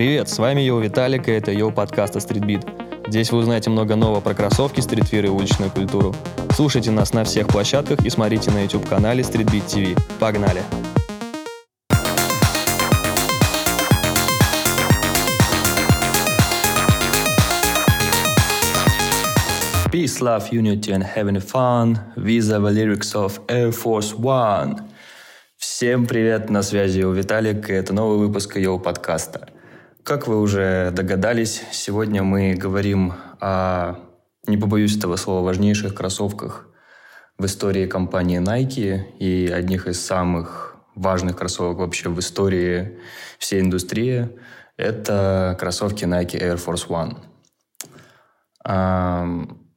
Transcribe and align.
Привет, 0.00 0.30
с 0.30 0.38
вами 0.38 0.62
Йоу 0.62 0.80
Виталик, 0.80 1.28
и 1.28 1.32
это 1.32 1.52
Йоу 1.52 1.72
подкаст 1.72 2.16
о 2.16 2.20
Streetbeat. 2.20 3.10
Здесь 3.10 3.30
вы 3.32 3.40
узнаете 3.40 3.68
много 3.68 3.96
нового 3.96 4.22
про 4.22 4.32
кроссовки, 4.32 4.80
стритвир 4.80 5.26
и 5.26 5.28
уличную 5.28 5.70
культуру. 5.70 6.14
Слушайте 6.54 6.90
нас 6.90 7.12
на 7.12 7.22
всех 7.24 7.48
площадках 7.48 8.00
и 8.06 8.08
смотрите 8.08 8.50
на 8.50 8.64
YouTube-канале 8.64 9.22
Streetbeat 9.22 9.66
TV. 9.66 9.98
Погнали! 10.18 10.62
Peace, 19.92 20.22
love, 20.22 20.50
unity 20.50 20.92
and 20.92 21.04
having 21.04 21.38
fun. 21.40 21.98
These 22.16 22.50
are 22.50 22.58
the 22.58 22.70
lyrics 22.70 23.14
of 23.14 23.38
Air 23.48 23.70
Force 23.70 24.18
One. 24.18 24.80
Всем 25.58 26.06
привет, 26.06 26.48
на 26.48 26.62
связи 26.62 27.02
у 27.02 27.12
Виталик, 27.12 27.68
и 27.68 27.74
это 27.74 27.92
новый 27.92 28.16
выпуск 28.16 28.56
Йоу 28.56 28.78
подкаста. 28.78 29.59
Как 30.10 30.26
вы 30.26 30.40
уже 30.40 30.90
догадались, 30.90 31.62
сегодня 31.70 32.24
мы 32.24 32.54
говорим 32.54 33.12
о, 33.40 33.94
не 34.48 34.56
побоюсь 34.56 34.96
этого 34.96 35.14
слова, 35.14 35.44
важнейших 35.44 35.94
кроссовках 35.94 36.66
в 37.38 37.46
истории 37.46 37.86
компании 37.86 38.40
Nike 38.40 39.04
и 39.20 39.46
одних 39.46 39.86
из 39.86 40.04
самых 40.04 40.74
важных 40.96 41.36
кроссовок 41.36 41.78
вообще 41.78 42.08
в 42.08 42.18
истории 42.18 42.98
всей 43.38 43.60
индустрии. 43.60 44.30
Это 44.76 45.56
кроссовки 45.60 46.06
Nike 46.06 46.40
Air 46.40 46.56
Force 46.56 46.88
One. 46.88 47.16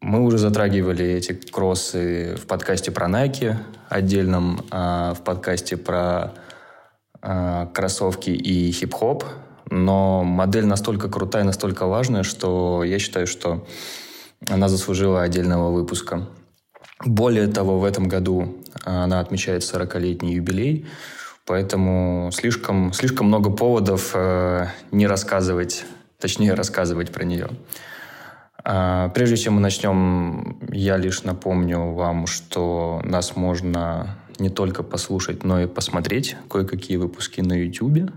Мы 0.02 0.24
уже 0.24 0.40
затрагивали 0.40 1.06
эти 1.06 1.34
кроссы 1.34 2.38
в 2.38 2.48
подкасте 2.48 2.90
про 2.90 3.06
Nike 3.06 3.56
отдельном, 3.88 4.66
а, 4.72 5.14
в 5.14 5.24
подкасте 5.24 5.78
про 5.78 6.34
а, 7.22 7.68
кроссовки 7.68 8.32
и 8.32 8.72
хип-хоп. 8.72 9.26
Но 9.74 10.24
модель 10.24 10.68
настолько 10.68 11.10
крутая, 11.10 11.44
настолько 11.44 11.88
важная, 11.88 12.22
что 12.22 12.84
я 12.84 13.00
считаю, 13.00 13.26
что 13.26 13.66
она 14.48 14.70
заслужила 14.70 15.24
отдельного 15.24 15.72
выпуска. 15.72 16.28
Более 17.04 17.48
того, 17.48 17.80
в 17.80 17.84
этом 17.84 18.08
году 18.08 18.56
она 18.84 19.20
отмечает 19.20 19.64
40-летний 19.64 20.36
юбилей, 20.36 20.86
поэтому 21.48 22.30
слишком, 22.32 22.94
слишком 22.94 23.28
много 23.28 23.50
поводов 23.50 24.12
э, 24.14 24.68
не 24.92 25.08
рассказывать, 25.08 25.86
точнее 26.20 26.54
рассказывать 26.54 27.12
про 27.12 27.24
нее. 27.24 27.50
А, 28.64 29.10
прежде 29.10 29.38
чем 29.38 29.56
мы 29.56 29.62
начнем, 29.62 30.60
я 30.72 30.98
лишь 30.98 31.24
напомню 31.24 31.94
вам, 31.94 32.28
что 32.28 33.02
нас 33.04 33.36
можно 33.36 34.20
не 34.38 34.50
только 34.50 34.84
послушать, 34.84 35.44
но 35.44 35.62
и 35.62 35.66
посмотреть 35.66 36.36
кое-какие 36.48 36.98
выпуски 36.98 37.42
на 37.42 37.54
YouTube. 37.54 38.12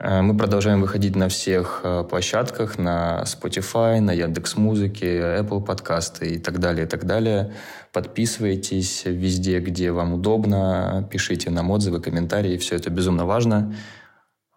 А, 0.00 0.22
мы 0.22 0.36
продолжаем 0.36 0.80
выходить 0.80 1.16
на 1.16 1.28
всех 1.28 1.80
а, 1.82 2.04
площадках, 2.04 2.78
на 2.78 3.24
Spotify, 3.26 4.00
на 4.00 4.12
Яндекс 4.12 4.56
Музыке, 4.56 5.18
Apple 5.18 5.64
подкасты 5.64 6.34
и 6.34 6.38
так 6.38 6.60
далее, 6.60 6.86
и 6.86 6.88
так 6.88 7.04
далее. 7.04 7.54
Подписывайтесь 7.92 9.02
везде, 9.06 9.58
где 9.58 9.90
вам 9.90 10.14
удобно, 10.14 11.08
пишите 11.10 11.50
нам 11.50 11.72
отзывы, 11.72 12.00
комментарии, 12.00 12.58
все 12.58 12.76
это 12.76 12.90
безумно 12.90 13.26
важно. 13.26 13.74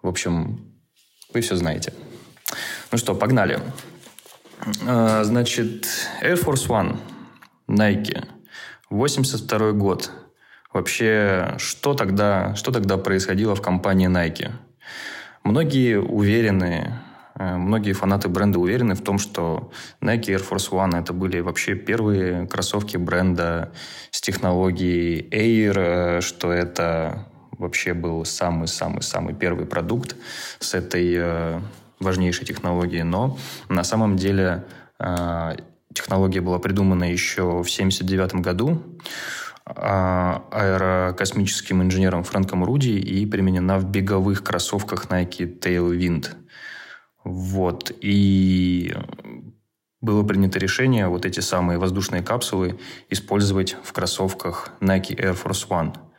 В 0.04 0.08
общем, 0.08 0.76
вы 1.34 1.42
все 1.42 1.56
знаете. 1.56 1.92
Ну 2.92 3.00
что, 3.00 3.16
погнали. 3.16 3.60
А, 4.88 5.24
значит, 5.24 5.88
Air 6.22 6.40
Force 6.40 6.68
One, 6.68 6.98
Nike, 7.68 8.28
82 8.92 9.72
год. 9.72 10.12
Вообще, 10.72 11.56
что 11.58 11.96
тогда, 11.96 12.54
что 12.54 12.72
тогда 12.72 12.98
происходило 12.98 13.56
в 13.56 13.62
компании 13.64 14.08
Nike? 14.08 14.52
Многие 15.44 16.00
уверены, 16.00 17.00
э, 17.36 17.56
многие 17.56 17.94
фанаты 17.94 18.30
бренда 18.30 18.60
уверены 18.60 18.94
в 18.94 19.02
том, 19.02 19.18
что 19.18 19.72
Nike 20.00 20.28
Air 20.28 20.48
Force 20.48 20.72
One 20.72 21.00
это 21.00 21.14
были 21.14 21.40
вообще 21.40 21.76
первые 21.76 22.48
кроссовки 22.48 22.98
бренда 22.98 23.72
с 24.12 24.22
технологией 24.22 25.28
Air, 25.32 25.74
э, 25.78 26.22
что 26.22 26.52
это 26.52 27.28
вообще 27.58 27.94
был 27.94 28.24
самый-самый-самый 28.24 29.34
первый 29.34 29.66
продукт 29.66 30.16
с 30.60 30.76
этой 30.76 31.16
э, 31.18 31.60
важнейшей 32.00 32.46
технологии, 32.46 33.02
но 33.02 33.38
на 33.70 33.84
самом 33.84 34.18
деле 34.18 34.64
технология 35.94 36.42
была 36.42 36.60
придумана 36.60 37.12
еще 37.12 37.42
в 37.44 37.68
1979 37.70 38.36
году 38.36 38.82
аэрокосмическим 39.66 41.82
инженером 41.82 42.24
Фрэнком 42.24 42.64
Руди 42.64 42.92
и 42.92 43.26
применена 43.26 43.80
в 43.80 43.86
беговых 43.86 44.44
кроссовках 44.44 45.08
Nike 45.08 45.60
Tailwind. 45.60 46.28
Вот. 47.24 47.92
И 48.02 48.94
было 50.02 50.24
принято 50.24 50.60
решение 50.60 51.08
вот 51.08 51.26
эти 51.26 51.40
самые 51.40 51.78
воздушные 51.78 52.24
капсулы 52.24 52.78
использовать 53.10 53.78
в 53.84 53.94
кроссовках 53.94 54.72
Nike 54.82 55.16
Air 55.16 55.42
Force 55.42 55.70
One– 55.70 55.96
а, 55.96 56.11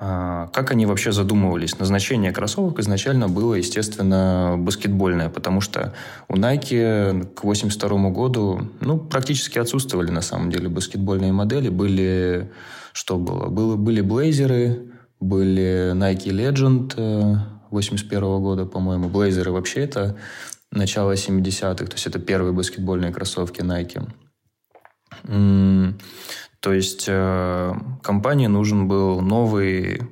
как 0.00 0.70
они 0.70 0.86
вообще 0.86 1.12
задумывались? 1.12 1.78
Назначение 1.78 2.32
кроссовок 2.32 2.78
изначально 2.78 3.28
было, 3.28 3.54
естественно, 3.54 4.56
баскетбольное, 4.56 5.28
потому 5.28 5.60
что 5.60 5.92
у 6.26 6.36
Nike 6.36 7.24
к 7.34 7.40
1982 7.40 8.10
году 8.10 8.62
ну, 8.80 8.98
практически 8.98 9.58
отсутствовали, 9.58 10.10
на 10.10 10.22
самом 10.22 10.50
деле, 10.50 10.70
баскетбольные 10.70 11.32
модели. 11.32 11.68
Были, 11.68 12.50
что 12.94 13.18
было? 13.18 13.48
было 13.48 13.76
были 13.76 14.00
блейзеры, 14.00 14.90
были 15.20 15.92
Nike 15.94 16.30
Legend 16.30 17.38
81 17.70 18.22
э, 18.22 18.38
года, 18.38 18.64
по-моему. 18.64 19.10
Блейзеры 19.10 19.52
вообще 19.52 19.80
это 19.80 20.16
начало 20.72 21.12
70-х, 21.12 21.84
то 21.84 21.92
есть 21.92 22.06
это 22.06 22.18
первые 22.18 22.54
баскетбольные 22.54 23.12
кроссовки 23.12 23.60
Nike. 23.60 24.00
То 26.60 26.74
есть 26.74 27.06
э, 27.08 27.74
компании 28.02 28.46
нужен 28.46 28.86
был 28.86 29.20
новый 29.22 30.02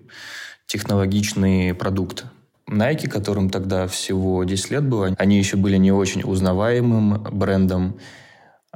технологичный 0.67 1.75
продукт. 1.75 2.25
Nike, 2.69 3.09
которым 3.09 3.51
тогда 3.51 3.87
всего 3.87 4.45
10 4.45 4.71
лет 4.71 4.85
было, 4.85 5.15
они 5.19 5.39
еще 5.39 5.57
были 5.57 5.77
не 5.77 5.93
очень 5.93 6.23
узнаваемым 6.23 7.23
брендом, 7.33 7.99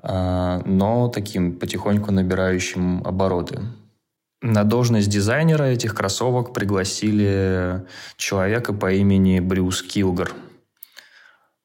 э, 0.03 0.61
но 0.65 1.09
таким 1.09 1.59
потихоньку 1.59 2.13
набирающим 2.13 3.03
обороты. 3.07 3.61
На 4.43 4.65
должность 4.65 5.09
дизайнера 5.09 5.65
этих 5.65 5.95
кроссовок 5.95 6.53
пригласили 6.53 7.87
человека 8.17 8.75
по 8.75 8.93
имени 8.93 9.41
Брюс 9.41 9.83
Килгар. 9.83 10.33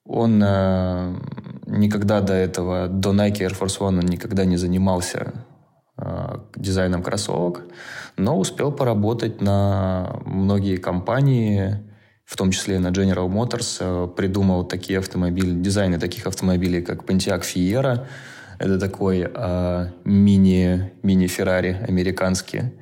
Он 0.06 0.42
э, 0.42 1.16
никогда 1.66 2.22
до 2.22 2.34
этого, 2.34 2.88
до 2.88 3.12
Nike 3.12 3.40
Air 3.40 3.60
Force 3.60 3.80
One, 3.80 4.00
он 4.00 4.06
никогда 4.06 4.46
не 4.46 4.56
занимался 4.56 5.34
дизайном 6.56 7.02
кроссовок, 7.02 7.64
но 8.18 8.38
успел 8.38 8.72
поработать 8.72 9.42
на 9.42 10.20
многие 10.26 10.78
компании, 10.78 11.78
в 12.26 12.36
том 12.36 12.52
числе 12.52 12.78
на 12.80 12.90
General 12.90 13.28
Motors, 13.30 13.78
э, 13.80 14.08
придумал 14.16 14.66
такие 14.66 15.00
автомобили, 15.00 15.52
дизайны 15.52 15.98
таких 15.98 16.28
автомобилей, 16.28 16.82
как 16.82 17.04
Pontiac 17.04 17.42
Fiera. 17.42 18.06
Это 18.60 18.80
такой 18.80 19.32
э, 19.34 19.88
мини, 20.04 20.92
мини-феррари 21.04 21.78
американский. 21.88 22.74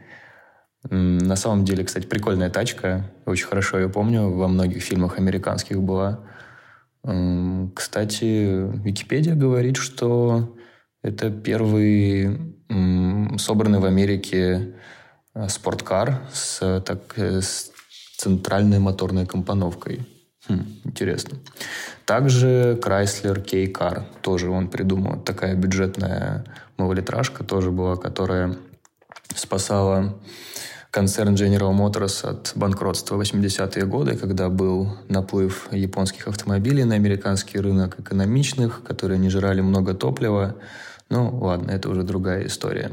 На 0.89 1.35
самом 1.35 1.63
деле, 1.65 1.83
кстати, 1.83 2.05
прикольная 2.05 2.49
тачка. 2.49 3.11
Очень 3.25 3.47
хорошо 3.47 3.79
ее 3.79 3.89
помню. 3.89 4.29
Во 4.29 4.47
многих 4.47 4.83
фильмах 4.83 5.17
американских 5.17 5.81
была. 5.81 6.19
Кстати, 7.73 8.67
Википедия 8.83 9.35
говорит, 9.35 9.77
что 9.77 10.55
это 11.01 11.29
первый 11.31 12.54
собранный 13.37 13.79
в 13.79 13.85
Америке 13.85 14.73
э, 15.33 15.49
спорткар 15.49 16.21
с, 16.33 16.81
так, 16.81 17.13
э, 17.17 17.41
с 17.41 17.71
центральной 18.17 18.79
моторной 18.79 19.25
компоновкой. 19.25 20.07
Хм, 20.47 20.65
интересно. 20.83 21.37
Также 22.05 22.79
Chrysler 22.81 23.41
K-Car. 23.41 24.03
Тоже 24.21 24.49
он 24.49 24.67
придумал. 24.67 25.19
Такая 25.19 25.55
бюджетная 25.55 26.45
малолитражка 26.77 27.43
тоже 27.43 27.71
была, 27.71 27.95
которая 27.95 28.55
спасала 29.35 30.15
концерн 30.91 31.33
General 31.33 31.73
Motors 31.73 32.25
от 32.25 32.53
банкротства 32.55 33.17
в 33.17 33.21
80-е 33.21 33.85
годы, 33.85 34.15
когда 34.15 34.49
был 34.49 34.97
наплыв 35.09 35.67
японских 35.71 36.27
автомобилей 36.27 36.85
на 36.85 36.95
американский 36.95 37.59
рынок, 37.59 37.99
экономичных, 37.99 38.81
которые 38.83 39.19
не 39.19 39.29
жрали 39.29 39.61
много 39.61 39.93
топлива, 39.93 40.55
ну, 41.15 41.37
ладно, 41.39 41.71
это 41.71 41.89
уже 41.89 42.03
другая 42.03 42.45
история. 42.47 42.91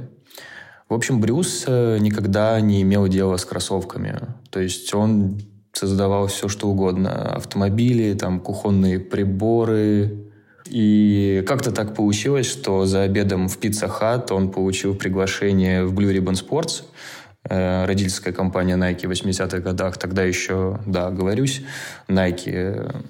В 0.89 0.95
общем, 0.95 1.21
Брюс 1.21 1.65
э, 1.67 1.99
никогда 1.99 2.61
не 2.61 2.83
имел 2.83 3.09
дела 3.09 3.37
с 3.37 3.45
кроссовками. 3.45 4.15
То 4.51 4.61
есть 4.61 4.95
он 4.95 5.41
создавал 5.73 6.29
все, 6.29 6.49
что 6.49 6.69
угодно. 6.69 7.35
Автомобили, 7.35 8.15
там, 8.15 8.39
кухонные 8.39 9.01
приборы. 9.01 10.29
И 10.69 11.43
как-то 11.49 11.73
так 11.73 11.97
получилось, 11.97 12.47
что 12.47 12.87
за 12.87 13.03
обедом 13.03 13.49
в 13.49 13.59
Pizza 13.59 13.91
Hut 13.91 14.33
он 14.33 14.53
получил 14.53 14.95
приглашение 14.95 15.85
в 15.85 15.93
Blue 15.99 16.15
Ribbon 16.15 16.35
Sports, 16.35 16.85
э, 17.49 17.85
родительская 17.87 18.33
компания 18.33 18.77
Nike 18.77 19.09
в 19.09 19.11
80-х 19.11 19.59
годах. 19.59 19.99
Тогда 19.99 20.23
еще, 20.23 20.79
да, 20.87 21.11
говорюсь, 21.11 21.63
Nike 22.09 23.05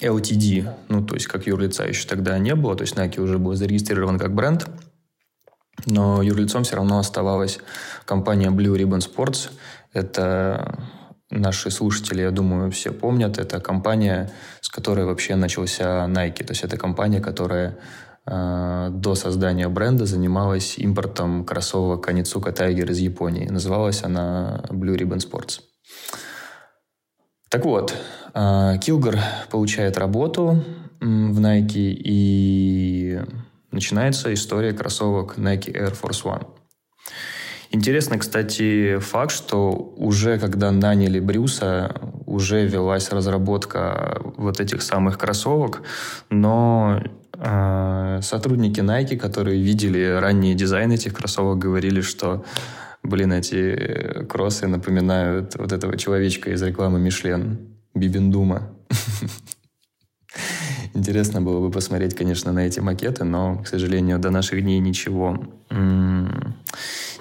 LTD, 0.00 0.68
ну, 0.88 1.04
то 1.04 1.14
есть 1.14 1.26
как 1.26 1.46
юрлица 1.46 1.84
еще 1.84 2.08
тогда 2.08 2.38
не 2.38 2.54
было, 2.54 2.74
то 2.74 2.82
есть 2.82 2.96
Nike 2.96 3.20
уже 3.20 3.38
был 3.38 3.54
зарегистрирован 3.54 4.18
как 4.18 4.34
бренд, 4.34 4.66
но 5.86 6.22
юрлицом 6.22 6.64
все 6.64 6.76
равно 6.76 6.98
оставалась 6.98 7.58
компания 8.04 8.50
Blue 8.50 8.76
Ribbon 8.76 9.00
Sports. 9.00 9.50
Это 9.92 10.78
наши 11.30 11.70
слушатели, 11.70 12.22
я 12.22 12.30
думаю, 12.30 12.70
все 12.70 12.92
помнят. 12.92 13.38
Это 13.38 13.60
компания, 13.60 14.30
с 14.60 14.68
которой 14.68 15.04
вообще 15.04 15.34
начался 15.34 16.06
Nike. 16.06 16.44
То 16.44 16.52
есть 16.52 16.62
это 16.62 16.76
компания, 16.76 17.20
которая 17.20 17.78
э, 18.26 18.88
до 18.92 19.14
создания 19.14 19.68
бренда 19.68 20.06
занималась 20.06 20.78
импортом 20.78 21.44
кроссовок 21.44 22.04
Каницука 22.04 22.50
Tiger 22.50 22.90
из 22.90 22.98
Японии. 22.98 23.48
Называлась 23.48 24.04
она 24.04 24.62
Blue 24.68 24.96
Ribbon 24.96 25.18
Sports. 25.18 25.60
Так 27.48 27.64
вот, 27.64 27.94
Килгар 28.34 29.18
получает 29.50 29.98
работу 29.98 30.64
в 31.00 31.40
Nike 31.40 31.94
и 31.98 33.20
начинается 33.70 34.32
история 34.32 34.72
кроссовок 34.72 35.36
Nike 35.36 35.72
Air 35.72 35.94
Force 36.00 36.24
One. 36.24 36.46
Интересно, 37.74 38.18
кстати, 38.18 38.98
факт, 38.98 39.32
что 39.32 39.70
уже 39.96 40.38
когда 40.38 40.70
наняли 40.70 41.20
Брюса, 41.20 41.94
уже 42.26 42.66
велась 42.66 43.10
разработка 43.10 44.20
вот 44.36 44.60
этих 44.60 44.82
самых 44.82 45.18
кроссовок, 45.18 45.82
но 46.28 47.02
э, 47.38 48.20
сотрудники 48.22 48.80
Nike, 48.80 49.16
которые 49.16 49.60
видели 49.60 50.18
ранние 50.20 50.54
дизайны 50.54 50.94
этих 50.94 51.14
кроссовок, 51.14 51.58
говорили, 51.58 52.02
что 52.02 52.44
блин, 53.02 53.32
эти 53.32 54.24
кроссы 54.28 54.66
напоминают 54.66 55.56
вот 55.56 55.72
этого 55.72 55.96
человечка 55.96 56.50
из 56.50 56.62
рекламы 56.62 57.00
Мишлен, 57.00 57.71
Бибендума. 57.94 58.70
Интересно 60.94 61.40
было 61.40 61.60
бы 61.60 61.70
посмотреть, 61.70 62.14
конечно, 62.14 62.52
на 62.52 62.66
эти 62.66 62.80
макеты, 62.80 63.24
но, 63.24 63.58
к 63.62 63.66
сожалению, 63.66 64.18
до 64.18 64.30
наших 64.30 64.62
дней 64.62 64.78
ничего, 64.78 65.38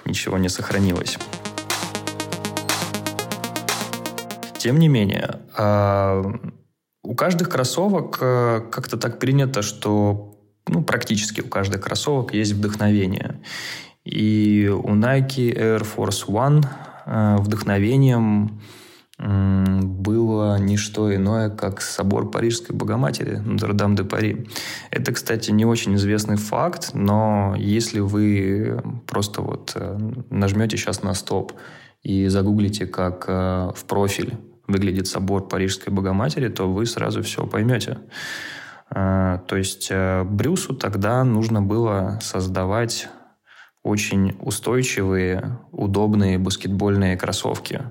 ничего 0.06 0.38
не 0.38 0.50
сохранилось. 0.50 1.18
Тем 4.58 4.78
не 4.78 4.90
менее, 4.90 5.40
а, 5.58 6.22
у 7.04 7.16
каждых 7.16 7.50
кроссовок 7.50 8.20
э, 8.22 8.62
как-то 8.72 8.96
так 8.96 9.18
принято, 9.18 9.64
что 9.64 10.38
ну, 10.68 10.84
практически 10.84 11.42
у 11.42 11.48
каждых 11.48 11.82
кроссовок 11.82 12.34
есть 12.34 12.54
вдохновение. 12.54 13.42
И 14.04 14.72
у 14.72 14.96
Nike 14.96 15.52
Air 15.52 15.86
Force 15.96 16.28
One 16.28 16.64
э, 17.06 17.38
вдохновением 17.40 18.62
было 19.22 20.58
не 20.58 20.78
что 20.78 21.14
иное, 21.14 21.50
как 21.50 21.82
собор 21.82 22.32
Парижской 22.32 22.76
Богоматери, 22.76 23.36
Нотр-Дам 23.38 23.96
де 23.96 24.04
Пари. 24.04 24.48
Это, 24.90 25.12
кстати, 25.12 25.52
не 25.52 25.66
очень 25.66 25.96
известный 25.96 26.38
факт, 26.38 26.92
но 26.94 27.54
если 27.58 28.00
вы 28.00 28.82
просто 29.06 29.42
вот 29.42 29.74
э, 29.76 29.98
нажмете 30.32 30.78
сейчас 30.78 31.04
на 31.04 31.14
стоп 31.14 31.54
и 32.02 32.28
загуглите, 32.28 32.88
как 32.88 33.26
э, 33.28 33.72
в 33.76 33.86
профиль 33.86 34.34
выглядит 34.68 35.08
собор 35.08 35.48
Парижской 35.48 35.94
Богоматери, 35.94 36.48
то 36.48 36.72
вы 36.72 36.88
сразу 36.88 37.22
все 37.22 37.46
поймете. 37.46 38.00
Э, 38.90 39.38
то 39.48 39.56
есть 39.56 39.92
Брюсу 40.26 40.74
тогда 40.74 41.24
нужно 41.24 41.62
было 41.62 42.18
создавать 42.24 43.08
очень 43.84 44.36
устойчивые, 44.40 45.60
удобные 45.72 46.40
баскетбольные 46.40 47.18
кроссовки. 47.18 47.82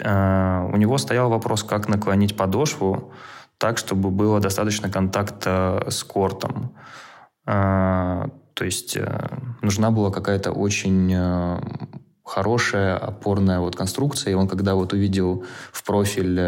Э, 0.00 0.68
у 0.72 0.76
него 0.76 0.98
стоял 0.98 1.30
вопрос, 1.30 1.62
как 1.62 1.88
наклонить 1.88 2.36
подошву 2.36 3.12
так, 3.58 3.78
чтобы 3.78 4.10
было 4.10 4.40
достаточно 4.40 4.90
контакта 4.90 5.86
с 5.88 6.04
кортом. 6.04 6.76
Э, 7.46 8.28
то 8.54 8.64
есть 8.64 8.96
э, 8.96 9.28
нужна 9.62 9.90
была 9.90 10.10
какая-то 10.10 10.52
очень 10.52 11.60
хорошая 12.24 12.96
опорная 12.96 13.60
вот 13.60 13.76
конструкция. 13.76 14.32
И 14.32 14.34
он, 14.34 14.48
когда 14.48 14.74
вот 14.74 14.92
увидел 14.92 15.44
в 15.72 15.82
профиль 15.84 16.38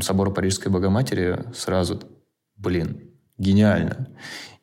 собора 0.00 0.30
Парижской 0.30 0.70
Богоматери, 0.70 1.40
сразу, 1.54 2.00
блин, 2.56 3.00
гениально. 3.36 4.08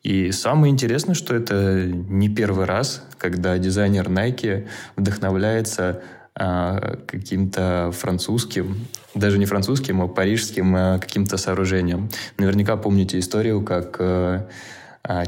И 0.02 0.30
самое 0.30 0.72
интересное, 0.72 1.14
что 1.14 1.34
это 1.34 1.84
не 1.84 2.28
первый 2.28 2.64
раз, 2.64 3.02
когда 3.18 3.58
дизайнер 3.58 4.08
Nike 4.08 4.68
вдохновляется 4.94 6.02
а, 6.38 6.98
каким-то 7.06 7.90
французским, 7.94 8.86
даже 9.14 9.38
не 9.38 9.46
французским, 9.46 10.02
а 10.02 10.08
парижским 10.08 10.76
а, 10.76 10.98
каким-то 10.98 11.38
сооружением. 11.38 12.10
Наверняка 12.36 12.76
помните 12.76 13.18
историю, 13.18 13.62
как 13.62 13.96
а, 13.98 14.46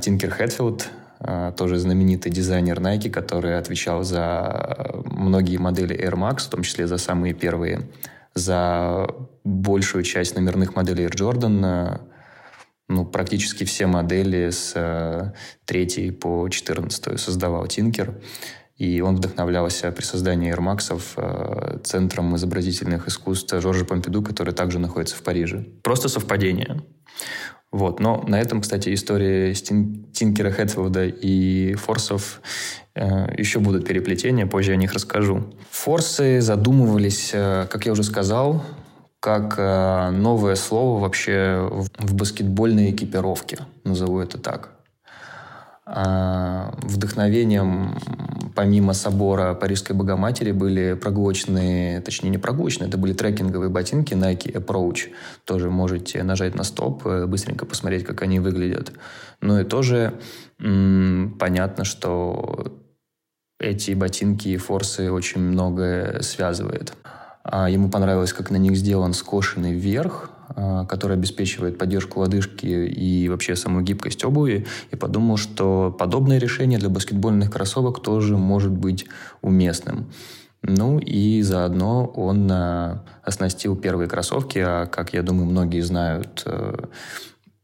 Тинкер 0.01 0.31
Хэтфилд, 0.31 0.89
тоже 1.57 1.79
знаменитый 1.79 2.31
дизайнер 2.31 2.79
Nike, 2.79 3.11
который 3.11 3.59
отвечал 3.59 4.05
за 4.05 5.03
многие 5.05 5.57
модели 5.57 5.97
Air 5.97 6.15
Max, 6.15 6.47
в 6.47 6.51
том 6.51 6.63
числе 6.63 6.87
за 6.87 6.99
самые 6.99 7.33
первые, 7.35 7.89
за 8.35 9.09
большую 9.43 10.05
часть 10.05 10.37
номерных 10.37 10.77
моделей 10.77 11.07
Air 11.07 11.15
Jordan, 11.15 12.01
ну, 12.89 13.05
практически 13.05 13.65
все 13.65 13.87
модели 13.87 14.51
с 14.51 15.35
3 15.65 16.11
по 16.13 16.49
14 16.49 17.19
создавал 17.19 17.67
Тинкер. 17.67 18.15
И 18.79 19.01
он 19.01 19.17
вдохновлялся 19.17 19.91
при 19.91 20.05
создании 20.05 20.55
Max 20.57 21.03
э, 21.17 21.79
Центром 21.83 22.37
изобразительных 22.37 23.09
искусств 23.09 23.53
Жоржа 23.61 23.85
Помпиду, 23.85 24.23
который 24.23 24.55
также 24.55 24.79
находится 24.79 25.17
в 25.17 25.23
Париже. 25.23 25.67
Просто 25.83 26.09
совпадение. 26.09 26.83
Вот. 27.71 28.01
Но 28.01 28.25
на 28.27 28.41
этом, 28.41 28.61
кстати, 28.61 28.95
истории 28.95 29.53
Стин, 29.53 30.07
Тинкера 30.13 30.51
Хэтфилда 30.51 31.07
и 31.07 31.75
Форсов 31.75 32.41
э, 32.95 33.35
еще 33.37 33.59
будут 33.59 33.87
переплетения, 33.87 34.47
позже 34.47 34.73
о 34.73 34.77
них 34.77 34.93
расскажу. 34.93 35.53
Форсы 35.71 36.41
задумывались, 36.41 37.31
э, 37.35 37.67
как 37.69 37.85
я 37.85 37.93
уже 37.93 38.05
сказал, 38.05 38.65
как 39.21 39.57
э, 39.59 40.11
новое 40.11 40.55
слово 40.55 41.01
вообще 41.01 41.69
в, 41.71 41.89
в 41.99 42.15
баскетбольной 42.15 42.93
экипировке, 42.93 43.59
назову 43.85 44.21
это 44.21 44.39
так. 44.39 44.78
А, 45.91 46.75
вдохновением 46.83 47.99
помимо 48.55 48.93
собора 48.93 49.55
Парижской 49.55 49.97
Богоматери 49.97 50.53
были 50.53 50.93
прогулочные, 50.93 52.03
точнее 52.03 52.29
не 52.29 52.37
прогулочные, 52.37 52.89
это 52.89 52.99
были 52.99 53.15
трекинговые 53.15 53.71
ботинки 53.71 54.13
Nike 54.13 54.53
Approach. 54.53 55.13
Тоже 55.45 55.71
можете 55.71 56.23
нажать 56.23 56.55
на 56.55 56.65
стоп, 56.65 57.07
э, 57.07 57.25
быстренько 57.25 57.65
посмотреть, 57.65 58.05
как 58.05 58.21
они 58.21 58.39
выглядят. 58.39 58.93
Ну 59.41 59.59
и 59.59 59.65
тоже 59.65 60.21
м- 60.61 61.37
понятно, 61.39 61.85
что 61.85 62.83
эти 63.59 63.93
ботинки 63.93 64.49
и 64.49 64.57
форсы 64.59 65.11
очень 65.11 65.41
многое 65.41 66.21
связывает. 66.21 66.93
А 67.45 67.71
ему 67.71 67.89
понравилось, 67.89 68.35
как 68.35 68.51
на 68.51 68.57
них 68.57 68.77
сделан 68.77 69.15
скошенный 69.15 69.73
верх, 69.73 70.31
который 70.55 71.15
обеспечивает 71.15 71.79
поддержку 71.79 72.21
лодыжки 72.21 72.67
и 72.67 73.29
вообще 73.29 73.57
саму 73.57 73.83
гибкость 73.83 74.25
обуви, 74.25 74.67
и 74.91 74.97
подумал, 74.97 75.37
что 75.37 75.95
подобное 75.99 76.39
решение 76.39 76.79
для 76.79 76.89
баскетбольных 76.89 77.51
кроссовок 77.51 78.03
тоже 78.03 78.37
может 78.37 78.73
быть 78.73 79.07
уместным. 79.43 80.11
Ну 80.63 80.99
и 80.99 81.43
заодно 81.43 82.07
он 82.07 82.51
а, 82.51 83.05
оснастил 83.23 83.77
первые 83.77 84.09
кроссовки, 84.09 84.59
а 84.59 84.87
как 84.87 85.13
я 85.15 85.23
думаю, 85.23 85.47
многие 85.47 85.81
знают, 85.81 86.43
э, 86.47 86.87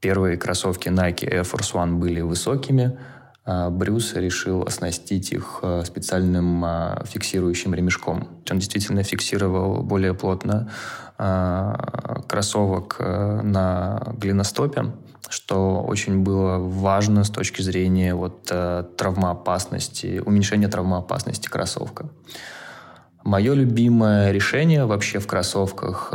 первые 0.01 0.37
кроссовки 0.37 0.89
Nike 0.89 1.29
Air 1.29 1.43
Force 1.43 1.75
One 1.75 1.95
были 1.95 2.21
высокими, 2.21 2.97
а 3.45 3.69
Брюс 3.71 4.15
решил 4.15 4.63
оснастить 4.63 5.33
их 5.33 5.59
э, 5.63 5.83
специальным 5.85 6.65
фиксирующим 7.05 7.75
ремешком. 7.75 8.29
Он 8.49 8.59
действительно 8.59 9.03
фиксировал 9.03 9.83
более 9.83 10.15
плотно 10.15 10.71
Э, 10.71 11.04
кроссовок 11.17 12.97
э, 12.99 13.41
на 13.43 14.03
глиностопе, 14.19 14.93
что 15.29 15.83
очень 15.83 16.23
было 16.23 16.59
важно 16.59 17.23
с 17.25 17.31
точки 17.31 17.63
зрения 17.63 18.15
вот, 18.15 18.49
э, 18.51 18.85
травмоопасности, 18.97 20.21
уменьшения 20.25 20.69
травмоопасности 20.69 21.49
кроссовка. 21.49 22.07
Мое 23.23 23.55
любимое 23.55 24.33
решение 24.33 24.85
вообще 24.85 25.19
в 25.19 25.27
кроссовках, 25.27 26.11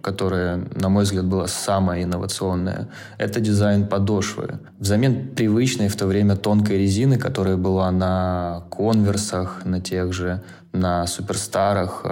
которое, 0.00 0.66
на 0.74 0.88
мой 0.88 1.04
взгляд, 1.04 1.26
было 1.26 1.44
самое 1.44 2.04
инновационное, 2.04 2.88
это 3.18 3.38
дизайн 3.38 3.86
подошвы. 3.86 4.60
Взамен 4.78 5.34
привычной 5.34 5.88
в 5.88 5.96
то 5.96 6.06
время 6.06 6.36
тонкой 6.36 6.78
резины, 6.78 7.18
которая 7.18 7.58
была 7.58 7.90
на 7.90 8.64
конверсах, 8.70 9.66
на 9.66 9.82
тех 9.82 10.14
же, 10.14 10.42
на 10.72 11.06
суперстарах, 11.06 12.02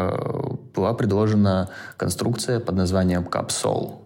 была 0.75 0.95
предложена 0.95 1.69
конструкция 1.97 2.61
под 2.61 2.77
названием 2.77 3.29
Capsule. 3.31 4.01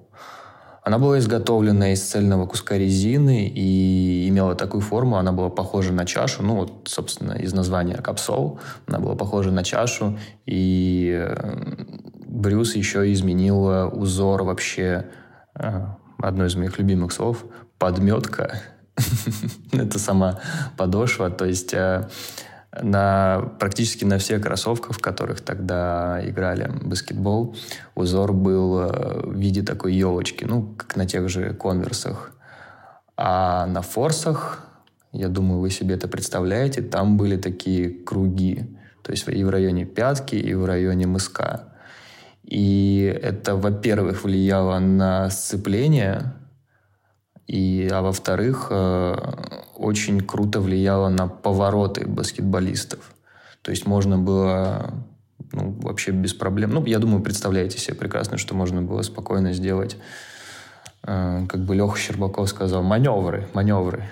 Она 0.85 0.99
была 0.99 1.19
изготовлена 1.19 1.95
из 1.95 2.03
цельного 2.03 2.47
куска 2.47 2.77
резины 2.77 3.49
и 3.49 4.29
имела 4.29 4.55
такую 4.55 4.83
форму, 4.83 5.17
она 5.17 5.33
была 5.33 5.49
похожа 5.49 5.95
на 5.95 6.05
чашу, 6.05 6.43
ну 6.43 6.57
вот, 6.57 6.73
собственно, 6.85 7.33
из 7.33 7.55
названия 7.55 7.97
капсол, 7.97 8.61
она 8.87 8.99
была 8.99 9.15
похожа 9.15 9.51
на 9.51 9.65
чашу, 9.65 10.19
и 10.45 11.27
э, 11.27 11.85
Брюс 12.27 12.77
еще 12.77 13.11
изменил 13.15 13.89
узор 13.99 14.43
вообще 14.43 15.07
а, 15.55 15.97
одно 16.19 16.45
из 16.45 16.55
моих 16.55 16.79
любимых 16.79 17.13
слов, 17.13 17.47
подметка. 17.79 18.61
Это 19.73 19.99
сама 19.99 20.39
подошва, 20.77 21.31
то 21.31 21.47
есть 21.47 21.73
э, 21.73 22.09
на, 22.83 23.53
практически 23.59 24.05
на 24.05 24.19
всех 24.19 24.43
кроссовках, 24.43 24.97
в 24.97 25.01
которых 25.01 25.41
тогда 25.41 26.21
играли 26.25 26.71
баскетбол, 26.83 27.57
узор 27.95 28.33
был 28.33 28.81
э, 28.81 29.23
в 29.27 29.35
виде 29.35 29.63
такой 29.63 29.95
елочки, 29.95 30.45
ну, 30.45 30.75
как 30.77 30.97
на 30.97 31.07
тех 31.07 31.29
же 31.29 31.55
конверсах. 31.55 32.33
А 33.17 33.67
на 33.67 33.83
форсах, 33.83 34.67
я 35.13 35.29
думаю, 35.29 35.61
вы 35.61 35.71
себе 35.71 35.95
это 35.95 36.09
представляете, 36.09 36.83
там 36.83 37.17
были 37.17 37.37
такие 37.37 37.91
круги, 37.91 38.77
то 39.03 39.13
есть 39.13 39.29
и 39.29 39.45
в 39.45 39.51
районе 39.51 39.85
пятки, 39.85 40.35
и 40.35 40.55
в 40.55 40.65
районе 40.65 41.07
мыска. 41.07 41.69
И 42.43 43.19
это, 43.23 43.57
во-первых, 43.57 44.25
влияло 44.25 44.79
на 44.79 45.31
сцепление, 45.31 46.35
и, 47.47 47.89
а 47.93 48.01
во-вторых, 48.03 48.69
э, 48.71 49.17
очень 49.77 50.21
круто 50.21 50.61
влияло 50.61 51.09
на 51.09 51.29
повороты 51.29 52.07
баскетболистов. 52.07 53.13
То 53.63 53.71
есть 53.71 53.87
можно 53.87 54.19
было 54.19 54.95
ну, 55.53 55.77
вообще 55.83 56.11
без 56.13 56.35
проблем. 56.35 56.71
Ну, 56.71 56.85
я 56.87 56.99
думаю, 56.99 57.23
представляете 57.23 57.79
себе 57.79 57.95
прекрасно, 57.95 58.39
что 58.39 58.55
можно 58.55 58.83
было 58.83 59.03
спокойно 59.03 59.53
сделать, 59.53 59.97
э, 61.03 61.47
как 61.49 61.61
бы 61.61 61.75
Леха 61.75 61.99
Щербаков 61.99 62.49
сказал, 62.49 62.83
маневры, 62.83 63.47
маневры. 63.53 64.05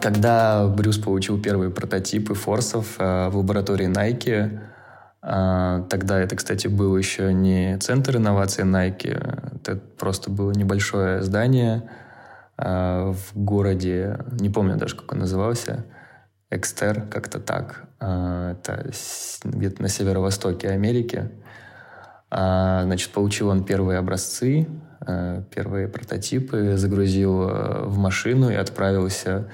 Когда 0.00 0.66
Брюс 0.66 0.98
получил 0.98 1.40
первые 1.40 1.70
прототипы 1.70 2.34
форсов 2.34 2.96
э, 2.98 3.28
в 3.30 3.38
лаборатории 3.38 3.88
Nike, 3.88 4.58
тогда 5.24 6.20
это, 6.20 6.36
кстати, 6.36 6.66
был 6.68 6.96
еще 6.96 7.32
не 7.32 7.78
центр 7.78 8.16
инноваций 8.16 8.64
Nike, 8.64 9.56
это 9.56 9.76
просто 9.76 10.30
было 10.30 10.52
небольшое 10.52 11.22
здание 11.22 11.88
э, 12.58 13.12
в 13.12 13.34
городе, 13.34 14.18
не 14.32 14.50
помню 14.50 14.76
даже, 14.76 14.96
как 14.96 15.12
он 15.12 15.20
назывался, 15.20 15.84
Экстер, 16.50 17.02
как-то 17.10 17.40
так. 17.40 17.84
Это 17.98 18.90
где-то 19.44 19.82
на 19.82 19.88
северо-востоке 19.88 20.68
Америки. 20.68 21.30
Значит, 22.30 23.10
получил 23.10 23.48
он 23.48 23.64
первые 23.64 23.98
образцы, 23.98 24.68
первые 25.50 25.88
прототипы, 25.88 26.76
загрузил 26.76 27.48
в 27.86 27.96
машину 27.96 28.50
и 28.50 28.54
отправился 28.54 29.48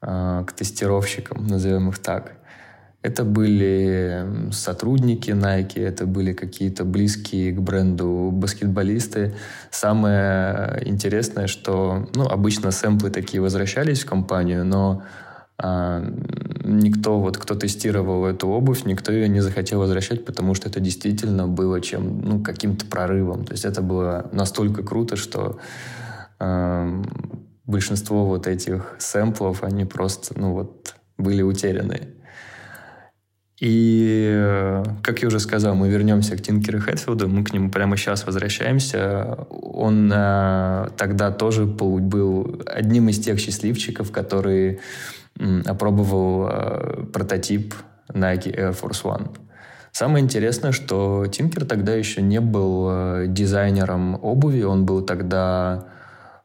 а, 0.00 0.44
к 0.44 0.52
тестировщикам, 0.52 1.46
назовем 1.46 1.88
их 1.88 1.98
так. 1.98 2.32
Это 3.00 3.24
были 3.24 4.50
сотрудники 4.50 5.30
Nike, 5.30 5.80
это 5.80 6.04
были 6.04 6.32
какие-то 6.32 6.84
близкие 6.84 7.52
к 7.52 7.60
бренду 7.60 8.30
баскетболисты. 8.32 9.36
Самое 9.70 10.82
интересное, 10.84 11.46
что 11.46 12.08
ну, 12.14 12.26
обычно 12.26 12.72
сэмплы 12.72 13.10
такие 13.10 13.40
возвращались 13.40 14.02
в 14.02 14.06
компанию, 14.06 14.64
но 14.64 15.04
а, 15.58 16.04
никто, 16.64 17.20
вот 17.20 17.38
кто 17.38 17.54
тестировал 17.54 18.26
эту 18.26 18.48
обувь, 18.48 18.84
никто 18.84 19.12
ее 19.12 19.28
не 19.28 19.40
захотел 19.40 19.78
возвращать, 19.78 20.24
потому 20.24 20.54
что 20.54 20.68
это 20.68 20.80
действительно 20.80 21.46
было 21.46 21.80
чем, 21.80 22.20
ну, 22.20 22.42
каким-то 22.42 22.84
прорывом. 22.86 23.44
То 23.44 23.52
есть 23.52 23.64
это 23.64 23.80
было 23.80 24.28
настолько 24.32 24.82
круто, 24.82 25.14
что 25.14 25.58
а, 26.40 27.00
большинство 27.64 28.24
вот 28.24 28.48
этих 28.48 28.96
сэмплов, 28.98 29.62
они 29.62 29.84
просто, 29.84 30.36
ну 30.36 30.52
вот, 30.52 30.94
были 31.16 31.42
утеряны. 31.42 32.17
И, 33.60 34.82
как 35.02 35.22
я 35.22 35.28
уже 35.28 35.40
сказал, 35.40 35.74
мы 35.74 35.88
вернемся 35.88 36.36
к 36.36 36.42
Тинкеру 36.42 36.80
Хэтфилду, 36.80 37.28
мы 37.28 37.42
к 37.42 37.52
нему 37.52 37.70
прямо 37.70 37.96
сейчас 37.96 38.24
возвращаемся. 38.24 39.46
Он 39.50 40.12
э, 40.14 40.88
тогда 40.96 41.32
тоже 41.32 41.64
был 41.64 42.62
одним 42.66 43.08
из 43.08 43.18
тех 43.18 43.40
счастливчиков, 43.40 44.12
который 44.12 44.78
э, 45.40 45.60
опробовал 45.66 46.48
э, 46.48 47.04
прототип 47.12 47.74
Nike 48.12 48.54
Air 48.54 48.80
Force 48.80 49.02
One. 49.02 49.36
Самое 49.90 50.24
интересное, 50.24 50.70
что 50.70 51.26
Тинкер 51.26 51.64
тогда 51.64 51.94
еще 51.94 52.22
не 52.22 52.40
был 52.40 52.88
э, 52.88 53.24
дизайнером 53.26 54.22
обуви, 54.22 54.62
он 54.62 54.86
был 54.86 55.02
тогда 55.02 55.86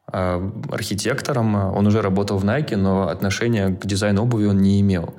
а, 0.06 0.52
архитектором. 0.70 1.56
Он 1.56 1.88
уже 1.88 2.02
работал 2.02 2.38
в 2.38 2.46
Nike, 2.46 2.76
но 2.76 3.08
отношения 3.08 3.70
к 3.70 3.86
дизайну 3.86 4.24
обуви 4.24 4.46
он 4.46 4.62
не 4.62 4.82
имел. 4.82 5.16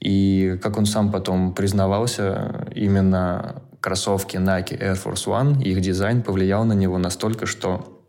И 0.00 0.58
как 0.62 0.78
он 0.78 0.86
сам 0.86 1.12
потом 1.12 1.54
признавался, 1.54 2.66
именно 2.74 3.62
кроссовки 3.80 4.36
Nike 4.36 4.78
Air 4.78 5.02
Force 5.02 5.26
One, 5.26 5.62
их 5.62 5.80
дизайн 5.80 6.22
повлиял 6.22 6.64
на 6.64 6.72
него 6.72 6.98
настолько, 6.98 7.46
что 7.46 8.02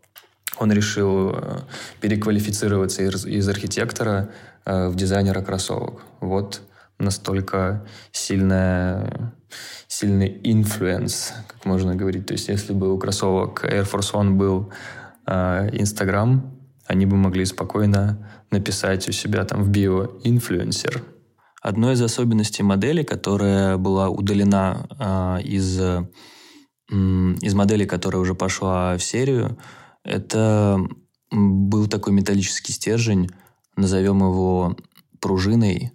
он 0.58 0.72
решил 0.72 1.30
э, 1.30 1.58
переквалифицироваться 2.00 3.02
из, 3.02 3.26
из 3.26 3.48
архитектора 3.48 4.30
э, 4.64 4.88
в 4.88 4.96
дизайнера 4.96 5.42
кроссовок. 5.42 6.02
Вот 6.20 6.62
настолько 6.98 7.84
сильная, 8.12 9.32
сильный 9.88 10.40
influence, 10.44 11.32
как 11.48 11.64
можно 11.64 11.94
говорить. 11.94 12.26
То 12.26 12.32
есть 12.32 12.48
если 12.48 12.72
бы 12.72 12.92
у 12.92 12.98
кроссовок 12.98 13.64
Air 13.64 13.90
Force 13.90 14.12
One 14.12 14.30
был 14.32 14.72
а, 15.26 15.68
Инстаграм, 15.72 16.56
они 16.86 17.06
бы 17.06 17.16
могли 17.16 17.44
спокойно 17.44 18.30
написать 18.50 19.08
у 19.08 19.12
себя 19.12 19.44
там 19.44 19.62
в 19.62 19.68
био 19.68 20.10
«инфлюенсер». 20.24 21.02
Одной 21.62 21.94
из 21.94 22.02
особенностей 22.02 22.64
модели, 22.64 23.04
которая 23.04 23.76
была 23.76 24.08
удалена 24.08 24.84
э, 24.98 25.42
из, 25.44 25.80
э, 25.80 26.04
из 26.90 27.54
модели, 27.54 27.84
которая 27.84 28.20
уже 28.20 28.34
пошла 28.34 28.96
в 28.96 29.04
серию, 29.04 29.56
это 30.02 30.84
был 31.30 31.86
такой 31.86 32.14
металлический 32.14 32.72
стержень, 32.72 33.30
назовем 33.76 34.18
его 34.18 34.76
пружиной, 35.20 35.92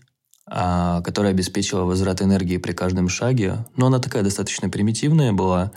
э, 0.49 1.01
которая 1.03 1.33
обеспечила 1.33 1.81
возврат 1.81 2.21
энергии 2.21 2.55
при 2.55 2.71
каждом 2.71 3.09
шаге. 3.09 3.65
Но 3.75 3.87
она 3.87 3.99
такая 3.99 4.23
достаточно 4.23 4.69
примитивная 4.69 5.33
была, 5.33 5.73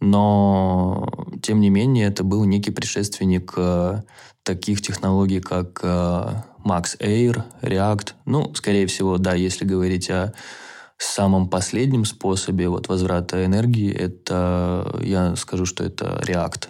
но, 0.00 1.08
тем 1.42 1.60
не 1.60 1.70
менее, 1.70 2.06
это 2.06 2.22
был 2.22 2.44
некий 2.44 2.70
предшественник 2.70 3.54
э, 3.56 4.02
таких 4.44 4.80
технологий, 4.80 5.40
как 5.40 5.80
э, 5.82 6.42
Max 6.64 6.98
Air, 7.00 7.42
React. 7.62 8.12
Ну, 8.24 8.54
скорее 8.54 8.86
всего, 8.86 9.18
да, 9.18 9.34
если 9.34 9.64
говорить 9.64 10.08
о 10.10 10.34
самом 10.98 11.48
последнем 11.48 12.04
способе 12.04 12.68
вот, 12.68 12.88
возврата 12.88 13.44
энергии, 13.44 13.92
это, 13.92 14.98
я 15.02 15.36
скажу, 15.36 15.66
что 15.66 15.84
это 15.84 16.20
React. 16.24 16.68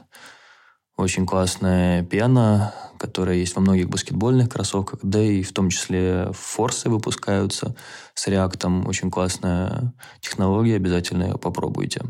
Очень 0.96 1.26
классная 1.26 2.02
пена, 2.02 2.74
которая 2.98 3.36
есть 3.36 3.54
во 3.54 3.62
многих 3.62 3.88
баскетбольных 3.88 4.48
кроссовках, 4.48 4.98
да 5.02 5.22
и 5.22 5.42
в 5.42 5.52
том 5.52 5.70
числе 5.70 6.30
форсы 6.32 6.88
выпускаются 6.88 7.76
с 8.14 8.26
React. 8.26 8.86
Очень 8.88 9.10
классная 9.10 9.94
технология, 10.20 10.76
обязательно 10.76 11.24
ее 11.24 11.38
попробуйте. 11.38 12.02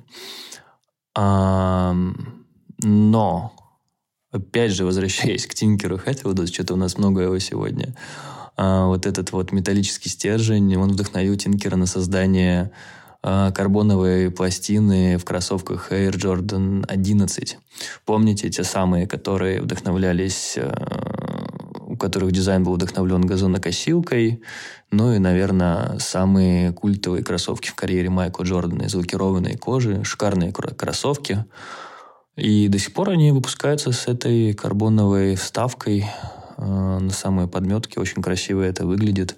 Но, 2.80 3.52
опять 4.30 4.72
же, 4.72 4.84
возвращаясь 4.84 5.46
к 5.46 5.54
Тинкеру 5.54 5.98
Хэтфилду, 5.98 6.46
что-то 6.46 6.75
у 6.75 6.76
нас 6.76 6.96
много 6.96 7.22
его 7.22 7.38
сегодня, 7.38 7.94
а, 8.56 8.87
вот 8.87 9.06
этот 9.06 9.32
вот 9.32 9.52
металлический 9.52 10.10
стержень, 10.10 10.76
он 10.76 10.92
вдохновил 10.92 11.37
Тинкера 11.37 11.76
на 11.76 11.87
создание 11.87 12.70
а, 13.22 13.50
карбоновой 13.50 14.30
пластины 14.30 15.16
в 15.18 15.25
кроссовках 15.25 15.90
Air 15.92 16.12
Jordan 16.12 16.84
11. 16.87 17.58
Помните 18.04 18.48
те 18.50 18.62
самые, 18.62 19.06
которые 19.08 19.60
вдохновлялись 19.60 20.56
а, 21.88 21.97
которых 21.97 22.33
дизайн 22.33 22.64
был 22.64 22.75
вдохновлен 22.75 23.23
газонокосилкой. 23.23 24.42
Ну 24.90 25.12
и, 25.12 25.18
наверное, 25.18 25.99
самые 25.99 26.73
культовые 26.73 27.25
кроссовки 27.25 27.68
в 27.68 27.75
карьере 27.75 28.11
Майкла 28.11 28.45
Джордана 28.45 28.83
из 28.83 28.95
лакированной 28.95 29.57
кожи. 29.57 30.02
Шикарные 30.04 30.52
кроссовки. 30.52 31.45
И 32.37 32.68
до 32.68 32.78
сих 32.78 32.92
пор 32.92 33.11
они 33.11 33.33
выпускаются 33.33 33.92
с 33.92 34.07
этой 34.07 34.54
карбоновой 34.54 35.35
вставкой 35.35 36.07
э, 36.57 36.62
на 36.64 37.11
самой 37.11 37.49
подметке. 37.49 38.00
Очень 38.00 38.23
красиво 38.23 38.62
это 38.62 38.87
выглядит. 38.87 39.37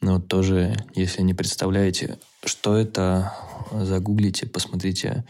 Но 0.00 0.20
тоже, 0.20 0.74
если 0.96 1.22
не 1.22 1.32
представляете, 1.32 2.18
что 2.44 2.76
это, 2.76 3.32
загуглите, 3.72 4.46
посмотрите. 4.46 5.24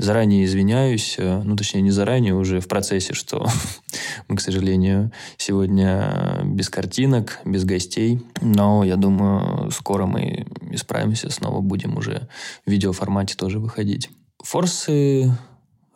Заранее 0.00 0.46
извиняюсь, 0.46 1.16
э, 1.18 1.42
ну, 1.44 1.56
точнее, 1.56 1.82
не 1.82 1.90
заранее, 1.90 2.34
уже 2.34 2.60
в 2.60 2.68
процессе, 2.68 3.12
что 3.12 3.46
мы, 4.28 4.36
к 4.36 4.40
сожалению, 4.40 5.12
сегодня 5.36 6.40
без 6.44 6.70
картинок, 6.70 7.38
без 7.44 7.66
гостей. 7.66 8.18
Но 8.40 8.82
я 8.82 8.96
думаю, 8.96 9.70
скоро 9.70 10.06
мы 10.06 10.46
исправимся, 10.70 11.28
снова 11.28 11.60
будем 11.60 11.98
уже 11.98 12.28
в 12.64 12.70
видеоформате 12.70 13.34
тоже 13.36 13.58
выходить. 13.58 14.08
Форсы 14.42 15.36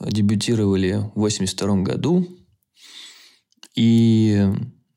дебютировали 0.01 1.11
в 1.15 1.21
82 1.21 1.77
году. 1.77 2.27
И 3.75 4.47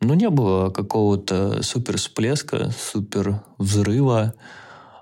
ну, 0.01 0.13
не 0.15 0.29
было 0.29 0.69
какого-то 0.69 1.63
супер 1.63 1.95
всплеска, 1.95 2.71
супер 2.77 3.41
взрыва. 3.57 4.33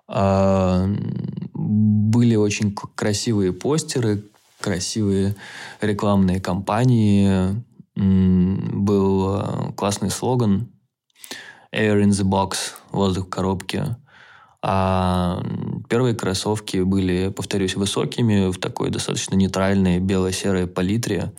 А 0.07 0.87
были 1.65 2.35
очень 2.35 2.73
красивые 2.73 3.53
постеры, 3.53 4.23
красивые 4.59 5.35
рекламные 5.81 6.39
кампании. 6.39 7.63
Был 7.95 9.39
э, 9.39 9.71
классный 9.73 10.09
слоган 10.09 10.69
Air 11.73 12.03
in 12.03 12.09
the 12.09 12.23
box, 12.23 12.73
воздух 12.91 13.27
в 13.27 13.29
коробке. 13.29 13.97
А 14.61 15.43
первые 15.89 16.15
кроссовки 16.15 16.77
были, 16.77 17.29
повторюсь, 17.29 17.75
высокими, 17.75 18.49
в 18.51 18.57
такой 18.57 18.89
достаточно 18.89 19.35
нейтральной 19.35 19.99
бело-серой 19.99 20.67
палитре. 20.67 21.33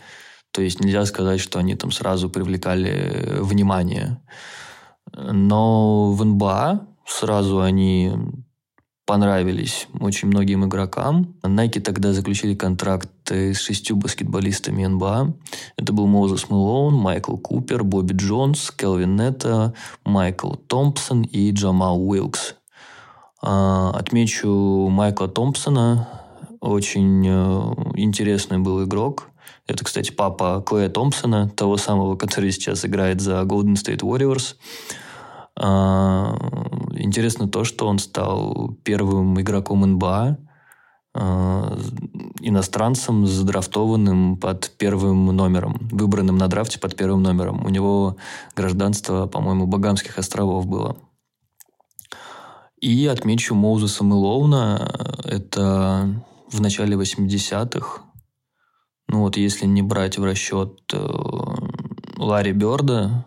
То 0.51 0.61
есть 0.61 0.79
нельзя 0.79 1.05
сказать, 1.05 1.39
что 1.39 1.59
они 1.59 1.75
там 1.75 1.91
сразу 1.91 2.29
привлекали 2.29 3.39
внимание. 3.39 4.21
Но 5.13 6.11
в 6.11 6.23
НБА 6.23 6.87
сразу 7.05 7.61
они 7.61 8.13
понравились 9.07 9.87
очень 10.01 10.27
многим 10.27 10.65
игрокам. 10.65 11.33
Nike 11.41 11.79
тогда 11.79 12.11
заключили 12.11 12.53
контракты 12.53 13.53
с 13.53 13.61
шестью 13.61 13.95
баскетболистами 13.95 14.85
НБА. 14.85 15.33
Это 15.77 15.93
был 15.93 16.07
Моузес 16.07 16.49
Мэлоун, 16.49 16.93
Майкл 16.93 17.37
Купер, 17.37 17.83
Бобби 17.85 18.13
Джонс, 18.13 18.69
Келвин 18.69 19.15
Нетта, 19.15 19.73
Майкл 20.03 20.51
Томпсон 20.67 21.23
и 21.23 21.51
Джамал 21.51 22.05
Уилкс. 22.05 22.55
А, 23.41 23.91
отмечу 23.91 24.89
Майкла 24.91 25.29
Томпсона. 25.29 26.09
Очень 26.59 27.25
э, 27.25 27.73
интересный 27.95 28.57
был 28.57 28.83
игрок. 28.83 29.29
Это, 29.67 29.85
кстати, 29.85 30.11
папа 30.11 30.61
Клея 30.65 30.89
Томпсона, 30.89 31.49
того 31.49 31.77
самого, 31.77 32.17
который 32.17 32.51
сейчас 32.51 32.83
играет 32.83 33.21
за 33.21 33.41
Golden 33.43 33.75
State 33.75 34.01
Warriors. 34.01 34.55
А, 35.59 36.37
интересно 36.91 37.47
то, 37.47 37.63
что 37.63 37.87
он 37.87 37.97
стал 37.97 38.77
первым 38.83 39.39
игроком 39.41 39.81
НБА, 39.81 40.37
а, 41.15 41.77
иностранцем, 42.41 43.25
задрафтованным 43.25 44.37
под 44.37 44.71
первым 44.77 45.25
номером, 45.25 45.89
выбранным 45.91 46.37
на 46.37 46.47
драфте 46.47 46.79
под 46.79 46.95
первым 46.95 47.23
номером. 47.23 47.65
У 47.65 47.69
него 47.69 48.17
гражданство, 48.55 49.25
по-моему, 49.25 49.65
Багамских 49.65 50.19
островов 50.19 50.67
было. 50.67 50.97
И 52.79 53.07
отмечу 53.07 53.55
Моузеса 53.55 54.03
Мэлоуна. 54.03 54.91
Это 55.23 56.23
в 56.51 56.61
начале 56.61 56.95
80-х. 56.95 58.01
Ну 59.07 59.21
вот 59.21 59.37
если 59.37 59.65
не 59.65 59.81
брать 59.81 60.19
в 60.19 60.23
расчет 60.23 60.79
э, 60.93 60.97
Ларри 62.17 62.51
Бёрда, 62.51 63.25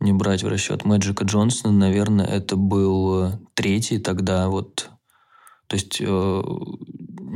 не 0.00 0.12
брать 0.12 0.42
в 0.42 0.48
расчет 0.48 0.84
Мэджика 0.84 1.24
Джонсона, 1.24 1.72
наверное, 1.72 2.26
это 2.26 2.56
был 2.56 3.24
э, 3.24 3.38
третий 3.54 3.98
тогда 3.98 4.48
вот. 4.48 4.90
То 5.66 5.74
есть 5.74 6.00
э, 6.00 6.42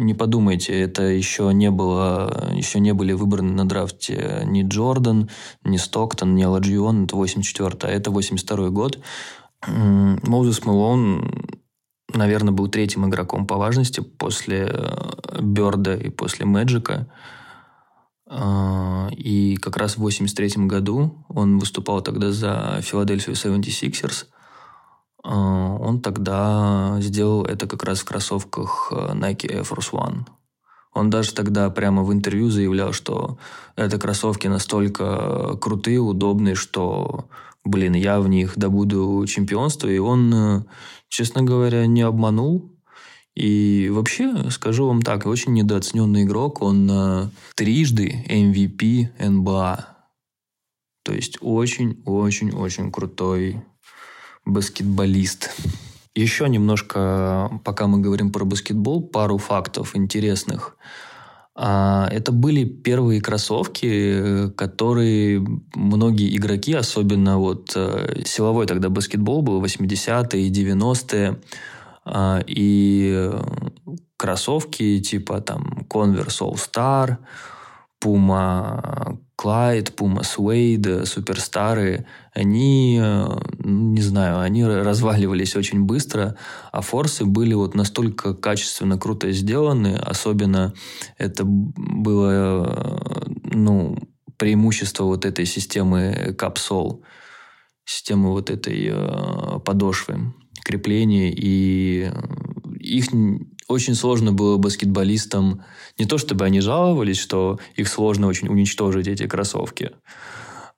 не 0.01 0.15
подумайте, 0.15 0.79
это 0.79 1.03
еще 1.03 1.51
не 1.53 1.71
было, 1.71 2.53
еще 2.55 2.81
не 2.81 2.93
были 2.93 3.13
выбраны 3.13 3.53
на 3.53 3.69
драфте 3.69 4.43
ни 4.47 4.63
Джордан, 4.63 5.31
ни 5.65 5.77
Стоктон, 5.77 6.35
ни 6.35 6.43
Оладжьювон, 6.43 7.05
это 7.05 7.17
84 7.17 7.77
а 7.83 7.89
это 7.89 8.11
82 8.11 8.71
год. 8.71 9.01
Моузес 9.67 10.65
Мэлоун, 10.65 11.61
наверное, 12.15 12.53
был 12.53 12.69
третьим 12.69 13.07
игроком 13.09 13.47
по 13.47 13.57
важности 13.57 14.01
после 14.01 14.71
э, 14.73 15.41
Берда 15.41 15.95
и 15.97 16.09
после 16.09 16.47
Мэджика. 16.47 17.09
А, 18.33 19.09
и 19.11 19.57
как 19.57 19.77
раз 19.77 19.97
в 19.97 20.01
83 20.01 20.67
году 20.67 21.25
он 21.29 21.59
выступал 21.59 22.01
тогда 22.01 22.31
за 22.31 22.79
Филадельфию 22.81 23.35
76ers. 23.35 24.27
А, 25.25 25.75
он 25.75 26.01
тогда 26.01 26.97
сделал 27.01 27.45
это 27.45 27.67
как 27.67 27.83
раз 27.83 27.99
в 27.99 28.05
кроссовках 28.05 28.93
э, 28.93 29.15
Nike 29.15 29.51
Air 29.51 29.69
Force 29.69 29.91
One. 29.91 30.27
Он 30.95 31.11
даже 31.11 31.35
тогда 31.35 31.71
прямо 31.71 32.05
в 32.05 32.13
интервью 32.13 32.51
заявлял, 32.51 32.93
что 32.93 33.39
это 33.75 33.99
кроссовки 33.99 34.47
настолько 34.47 35.57
крутые, 35.61 35.99
удобные, 35.99 36.55
что, 36.55 37.29
блин, 37.65 37.95
я 37.95 38.21
в 38.21 38.29
них 38.29 38.57
добуду 38.57 39.25
чемпионство. 39.27 39.89
И 39.89 39.99
он, 39.99 40.33
э, 40.33 40.63
честно 41.09 41.43
говоря, 41.43 41.85
не 41.87 42.03
обманул. 42.03 42.71
И 43.37 43.89
вообще, 43.93 44.51
скажу 44.51 44.87
вам 44.87 45.03
так, 45.03 45.27
очень 45.27 45.53
недооцененный 45.55 46.25
игрок. 46.25 46.63
Он 46.63 46.89
э, 46.91 47.29
трижды 47.55 48.25
MVP 48.29 49.09
НБА. 49.19 49.87
То 51.05 51.15
есть 51.15 51.39
очень-очень-очень 51.41 52.93
крутой 52.93 53.63
баскетболист. 54.45 55.51
Еще 56.15 56.49
немножко, 56.49 57.61
пока 57.65 57.87
мы 57.87 57.99
говорим 57.99 58.33
про 58.33 58.45
баскетбол, 58.45 59.09
пару 59.09 59.39
фактов 59.39 59.95
интересных. 59.95 60.77
А, 61.55 62.09
это 62.11 62.33
были 62.33 62.65
первые 62.65 63.21
кроссовки, 63.21 64.51
которые 64.57 65.45
многие 65.75 66.35
игроки, 66.37 66.73
особенно 66.73 67.39
вот 67.39 67.73
э, 67.75 68.23
силовой 68.25 68.67
тогда 68.67 68.89
баскетбол 68.89 69.43
был, 69.43 69.63
80-е 69.63 70.43
и 70.43 70.51
90-е, 70.51 71.29
а, 71.29 71.39
и 72.47 73.31
кроссовки 74.17 75.01
типа 75.01 75.41
там 75.41 75.87
Converse 75.89 76.41
All 76.41 76.55
Star, 76.55 77.19
Puma 78.03 79.19
Clyde, 79.41 79.95
Puma 79.95 80.23
Suede, 80.23 81.07
суперстары, 81.07 82.07
они, 82.35 82.99
ну, 83.01 83.93
не 83.93 84.03
знаю, 84.03 84.41
они 84.41 84.65
разваливались 84.65 85.57
очень 85.57 85.85
быстро, 85.85 86.37
а 86.73 86.83
форсы 86.83 87.25
были 87.25 87.55
вот 87.55 87.75
настолько 87.75 88.35
качественно 88.35 88.99
круто 88.99 89.33
сделаны, 89.33 89.97
особенно 89.97 90.75
это 91.17 91.45
было, 91.45 93.01
ну, 93.45 93.97
преимущество 94.37 95.05
вот 95.05 95.25
этой 95.25 95.47
системы 95.47 96.35
капсол, 96.39 97.03
системы 97.85 98.31
вот 98.31 98.51
этой 98.51 98.89
э, 98.91 99.61
подошвы 99.65 100.33
крепления, 100.65 101.33
и 101.35 102.11
их 102.79 103.07
очень 103.69 103.95
сложно 103.95 104.33
было 104.33 104.57
баскетболистам, 104.57 105.63
не 105.99 106.07
то 106.07 106.19
чтобы 106.19 106.45
они 106.45 106.61
жаловались, 106.61 107.19
что 107.19 107.59
их 107.77 107.89
сложно 107.89 108.27
очень 108.27 108.49
уничтожить, 108.49 109.07
эти 109.07 109.27
кроссовки, 109.27 109.93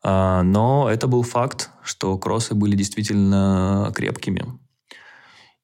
а, 0.02 0.42
но 0.42 0.88
это 0.90 1.06
был 1.06 1.22
факт, 1.22 1.70
что 1.82 2.18
кроссы 2.18 2.54
были 2.54 2.76
действительно 2.76 3.92
крепкими. 3.94 4.44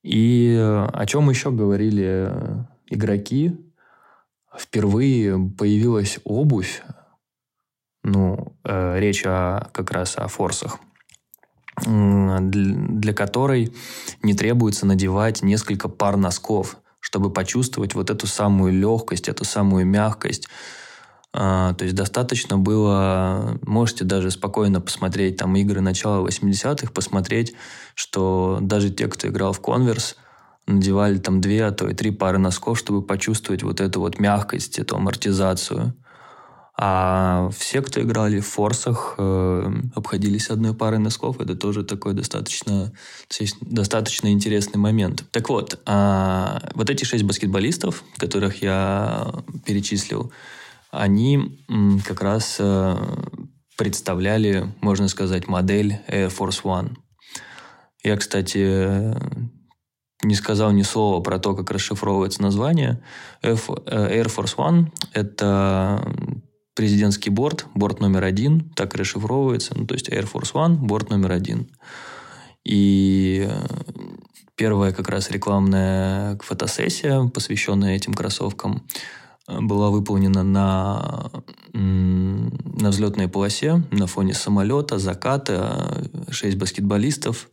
И 0.02 0.56
о 0.56 1.04
чем 1.06 1.28
еще 1.28 1.50
говорили 1.50 2.32
игроки? 2.86 3.56
Впервые 4.56 5.38
появилась 5.56 6.18
обувь, 6.24 6.82
ну, 8.02 8.56
э, 8.64 8.98
речь 8.98 9.24
о, 9.26 9.68
как 9.72 9.90
раз 9.90 10.16
о 10.16 10.26
форсах, 10.28 10.78
для 11.86 13.14
которой 13.14 13.72
не 14.22 14.34
требуется 14.34 14.86
надевать 14.86 15.42
несколько 15.42 15.88
пар 15.88 16.16
носков, 16.16 16.78
чтобы 17.00 17.32
почувствовать 17.32 17.94
вот 17.94 18.10
эту 18.10 18.26
самую 18.26 18.72
легкость, 18.72 19.28
эту 19.28 19.44
самую 19.44 19.86
мягкость. 19.86 20.48
А, 21.32 21.74
то 21.74 21.84
есть 21.84 21.94
достаточно 21.94 22.56
было, 22.56 23.58
можете 23.62 24.04
даже 24.04 24.30
спокойно 24.30 24.80
посмотреть 24.80 25.36
там 25.36 25.54
игры 25.56 25.80
начала 25.80 26.26
80-х, 26.26 26.90
посмотреть, 26.92 27.54
что 27.94 28.58
даже 28.60 28.90
те, 28.90 29.08
кто 29.08 29.28
играл 29.28 29.52
в 29.52 29.60
конверс, 29.60 30.16
надевали 30.66 31.18
там 31.18 31.40
две, 31.40 31.66
а 31.66 31.72
то 31.72 31.88
и 31.88 31.94
три 31.94 32.10
пары 32.10 32.38
носков, 32.38 32.78
чтобы 32.78 33.02
почувствовать 33.02 33.62
вот 33.62 33.80
эту 33.80 34.00
вот 34.00 34.18
мягкость, 34.18 34.78
эту 34.78 34.96
амортизацию. 34.96 35.94
А 36.80 37.50
все, 37.58 37.82
кто 37.82 38.00
играли 38.00 38.38
в 38.38 38.46
форсах, 38.46 39.16
э, 39.18 39.72
обходились 39.96 40.48
одной 40.48 40.74
парой 40.74 41.00
носков. 41.00 41.40
Это 41.40 41.56
тоже 41.56 41.82
такой 41.82 42.14
достаточно, 42.14 42.92
достаточно 43.62 44.30
интересный 44.30 44.78
момент. 44.78 45.24
Так 45.32 45.48
вот, 45.48 45.80
э, 45.84 46.58
вот 46.74 46.88
эти 46.88 47.02
шесть 47.02 47.24
баскетболистов, 47.24 48.04
которых 48.16 48.62
я 48.62 49.34
перечислил, 49.66 50.32
они 50.92 51.58
м, 51.68 52.00
как 52.06 52.22
раз 52.22 52.58
э, 52.60 52.96
представляли, 53.76 54.72
можно 54.80 55.08
сказать, 55.08 55.48
модель 55.48 55.98
Air 56.06 56.32
Force 56.32 56.62
One. 56.62 56.94
Я, 58.04 58.16
кстати, 58.16 59.16
не 60.22 60.34
сказал 60.34 60.72
ни 60.72 60.82
слова 60.82 61.20
про 61.20 61.38
то, 61.38 61.54
как 61.54 61.70
расшифровывается 61.70 62.42
название. 62.42 63.02
F, 63.42 63.68
э, 63.68 64.20
Air 64.20 64.26
Force 64.26 64.56
One– 64.56 64.86
это 65.12 66.04
президентский 66.78 67.30
борт, 67.30 67.66
борт 67.74 67.98
номер 67.98 68.22
один, 68.22 68.70
так 68.76 68.94
расшифровывается, 68.94 69.76
ну, 69.76 69.84
то 69.84 69.94
есть 69.94 70.08
Air 70.08 70.30
Force 70.32 70.52
One, 70.52 70.76
борт 70.76 71.10
номер 71.10 71.32
один. 71.32 71.68
И 72.62 73.48
э, 73.50 73.66
первая 74.54 74.92
как 74.92 75.08
раз 75.08 75.28
рекламная 75.32 76.38
фотосессия, 76.40 77.28
посвященная 77.34 77.96
этим 77.96 78.14
кроссовкам, 78.14 78.86
э, 79.48 79.58
была 79.60 79.90
выполнена 79.90 80.44
на, 80.44 81.32
на 81.72 82.90
взлетной 82.90 83.26
полосе 83.26 83.82
на 83.90 84.06
фоне 84.06 84.34
самолета, 84.34 85.00
заката, 85.00 86.08
шесть 86.30 86.58
баскетболистов. 86.58 87.50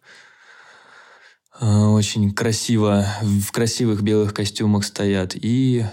очень 1.60 2.32
красиво, 2.32 3.08
в 3.24 3.52
красивых 3.52 4.04
белых 4.04 4.36
костюмах 4.36 4.86
стоят, 4.86 5.32
и 5.36 5.84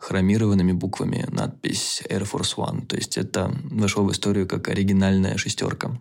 хромированными 0.00 0.72
буквами 0.72 1.26
надпись 1.30 2.02
Air 2.08 2.28
Force 2.28 2.56
One. 2.56 2.86
То 2.86 2.96
есть 2.96 3.18
это 3.18 3.52
вошло 3.64 4.04
в 4.04 4.10
историю 4.10 4.48
как 4.48 4.68
оригинальная 4.68 5.36
шестерка. 5.36 6.00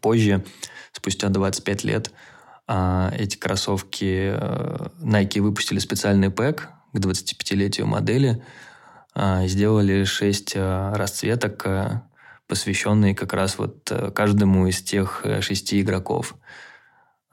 Позже, 0.00 0.44
спустя 0.92 1.28
25 1.28 1.84
лет, 1.84 2.12
а, 2.66 3.12
эти 3.16 3.36
кроссовки 3.36 4.32
э, 4.34 4.88
Nike 5.00 5.40
выпустили 5.40 5.78
специальный 5.78 6.30
пэк 6.30 6.68
к 6.92 6.96
25-летию 6.96 7.86
модели, 7.86 8.42
а, 9.14 9.46
сделали 9.46 10.04
6 10.04 10.52
э, 10.56 10.92
расцветок, 10.94 11.66
э, 11.66 12.00
посвященные 12.48 13.14
как 13.14 13.32
раз 13.32 13.58
вот 13.58 13.90
каждому 14.14 14.66
из 14.66 14.82
тех 14.82 15.24
шести 15.40 15.80
игроков. 15.80 16.34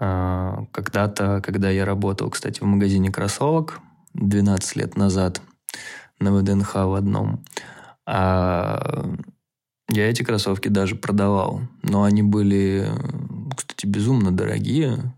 А, 0.04 0.65
когда-то, 0.72 1.41
когда 1.41 1.70
я 1.70 1.86
работал, 1.86 2.30
кстати, 2.30 2.60
в 2.60 2.65
магазине 2.65 3.12
кроссовок 3.12 3.80
12 4.15 4.76
лет 4.76 4.98
назад 4.98 5.41
на 6.21 6.34
ВДНХ 6.34 6.75
в 6.75 6.93
одном, 6.93 7.43
я 9.93 10.10
эти 10.10 10.23
кроссовки 10.23 10.69
даже 10.69 10.95
продавал. 10.95 11.62
Но 11.84 12.03
они 12.03 12.23
были, 12.23 12.88
кстати, 13.55 13.86
безумно 13.86 14.31
дорогие. 14.31 15.13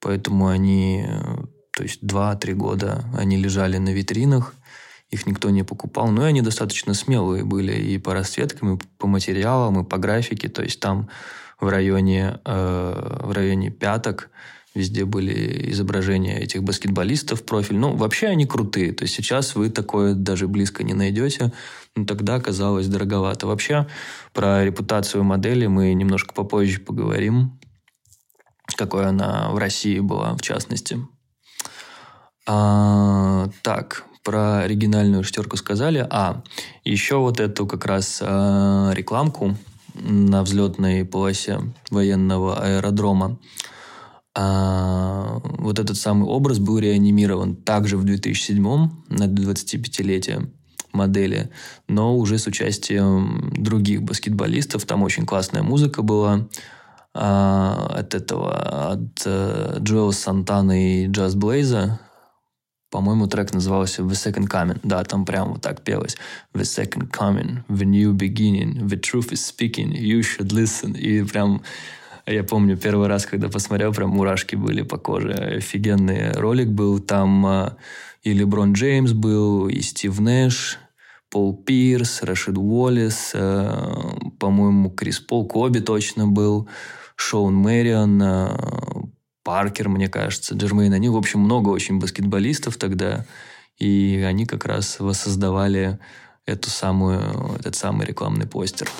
Поэтому 0.00 0.48
они, 0.48 1.06
то 1.76 1.82
есть 1.82 2.02
2-3 2.02 2.54
года 2.54 3.04
они 3.16 3.36
лежали 3.36 3.78
на 3.78 3.90
витринах, 3.90 4.54
их 5.10 5.26
никто 5.26 5.50
не 5.50 5.62
покупал. 5.62 6.08
Ну 6.08 6.22
и 6.22 6.26
они 6.26 6.42
достаточно 6.42 6.94
смелые 6.94 7.44
были 7.44 7.72
и 7.72 7.98
по 7.98 8.14
расцветкам, 8.14 8.76
и 8.76 8.80
по 8.98 9.06
материалам, 9.06 9.80
и 9.80 9.88
по 9.88 9.98
графике. 9.98 10.48
То 10.48 10.62
есть 10.62 10.80
там 10.80 11.08
в 11.60 11.68
районе, 11.68 12.40
э, 12.44 13.20
в 13.24 13.32
районе 13.32 13.70
пяток 13.70 14.30
везде 14.74 15.04
были 15.04 15.70
изображения 15.72 16.38
этих 16.38 16.62
баскетболистов, 16.62 17.44
профиль. 17.44 17.76
Ну, 17.76 17.96
вообще 17.96 18.28
они 18.28 18.46
крутые. 18.46 18.92
То 18.92 19.04
есть 19.04 19.14
сейчас 19.14 19.54
вы 19.54 19.70
такое 19.70 20.14
даже 20.14 20.48
близко 20.48 20.84
не 20.84 20.94
найдете. 20.94 21.52
Но 21.96 22.04
тогда 22.04 22.40
казалось 22.40 22.86
дороговато. 22.86 23.46
Вообще 23.46 23.86
про 24.32 24.64
репутацию 24.64 25.24
модели 25.24 25.66
мы 25.66 25.94
немножко 25.94 26.34
попозже 26.34 26.80
поговорим 26.80 27.58
какой 28.76 29.06
она 29.06 29.50
в 29.50 29.58
России 29.58 29.98
была, 29.98 30.34
в 30.34 30.40
частности. 30.40 30.98
А, 32.46 33.48
так, 33.62 34.04
про 34.22 34.60
оригинальную 34.60 35.24
шестерку 35.24 35.56
сказали. 35.56 36.06
А, 36.10 36.42
еще 36.84 37.16
вот 37.16 37.40
эту 37.40 37.66
как 37.66 37.84
раз 37.84 38.20
а, 38.22 38.92
рекламку 38.94 39.56
на 39.94 40.42
взлетной 40.42 41.04
полосе 41.04 41.60
военного 41.90 42.62
аэродрома. 42.62 43.38
А, 44.40 45.40
вот 45.42 45.80
этот 45.80 45.96
самый 45.96 46.28
образ 46.28 46.60
был 46.60 46.78
реанимирован 46.78 47.56
также 47.56 47.96
в 47.96 48.04
2007 48.04 48.62
на 49.08 49.24
25-летие 49.24 50.48
модели, 50.92 51.50
но 51.88 52.16
уже 52.16 52.38
с 52.38 52.46
участием 52.46 53.52
других 53.56 54.04
баскетболистов. 54.04 54.84
Там 54.84 55.02
очень 55.02 55.26
классная 55.26 55.64
музыка 55.64 56.02
была 56.02 56.46
а, 57.14 57.96
от 57.98 58.14
этого, 58.14 58.92
от 58.92 59.22
э, 59.26 59.78
Джоэла 59.80 60.12
Сантана 60.12 61.02
и 61.02 61.08
Джаз 61.08 61.34
Блейза. 61.34 61.98
По-моему, 62.90 63.26
трек 63.26 63.52
назывался 63.52 64.02
The 64.02 64.12
Second 64.12 64.48
Coming. 64.48 64.78
Да, 64.84 65.02
там 65.02 65.24
прям 65.24 65.54
вот 65.54 65.62
так 65.62 65.82
пелось. 65.82 66.16
The 66.54 66.62
Second 66.62 67.10
Coming, 67.10 67.64
The 67.68 67.84
New 67.84 68.14
Beginning, 68.14 68.86
The 68.86 69.00
Truth 69.00 69.32
is 69.32 69.52
Speaking, 69.52 69.90
You 69.94 70.20
Should 70.20 70.50
Listen. 70.50 70.96
И 70.96 71.24
прям 71.24 71.60
я 72.32 72.44
помню 72.44 72.76
первый 72.76 73.08
раз, 73.08 73.26
когда 73.26 73.48
посмотрел, 73.48 73.92
прям 73.92 74.10
мурашки 74.10 74.56
были 74.56 74.82
по 74.82 74.98
коже. 74.98 75.32
Офигенный 75.32 76.32
ролик 76.32 76.68
был. 76.68 76.98
Там 76.98 77.46
э, 77.46 77.70
и 78.22 78.32
Леброн 78.32 78.72
Джеймс 78.72 79.12
был, 79.12 79.68
и 79.68 79.80
Стив 79.80 80.18
Нэш, 80.20 80.78
Пол 81.30 81.56
Пирс, 81.56 82.22
Рашид 82.22 82.58
Уоллес, 82.58 83.32
э, 83.34 83.70
по-моему, 84.38 84.90
Крис 84.90 85.20
Пол 85.20 85.46
Коби 85.46 85.80
точно 85.80 86.26
был. 86.26 86.68
Шоун 87.16 87.54
Мэрион, 87.56 88.22
Паркер, 89.48 89.88
мне 89.88 90.08
кажется, 90.08 90.54
Джермейн. 90.54 90.92
Они, 90.92 91.08
в 91.08 91.16
общем, 91.16 91.40
много 91.40 91.70
очень 91.70 91.98
баскетболистов 91.98 92.76
тогда. 92.76 93.24
И 93.78 94.22
они 94.26 94.44
как 94.44 94.66
раз 94.66 95.00
воссоздавали 95.00 95.98
эту 96.44 96.68
самую, 96.68 97.56
этот 97.58 97.74
самый 97.74 98.06
рекламный 98.06 98.46
постер. 98.46 98.90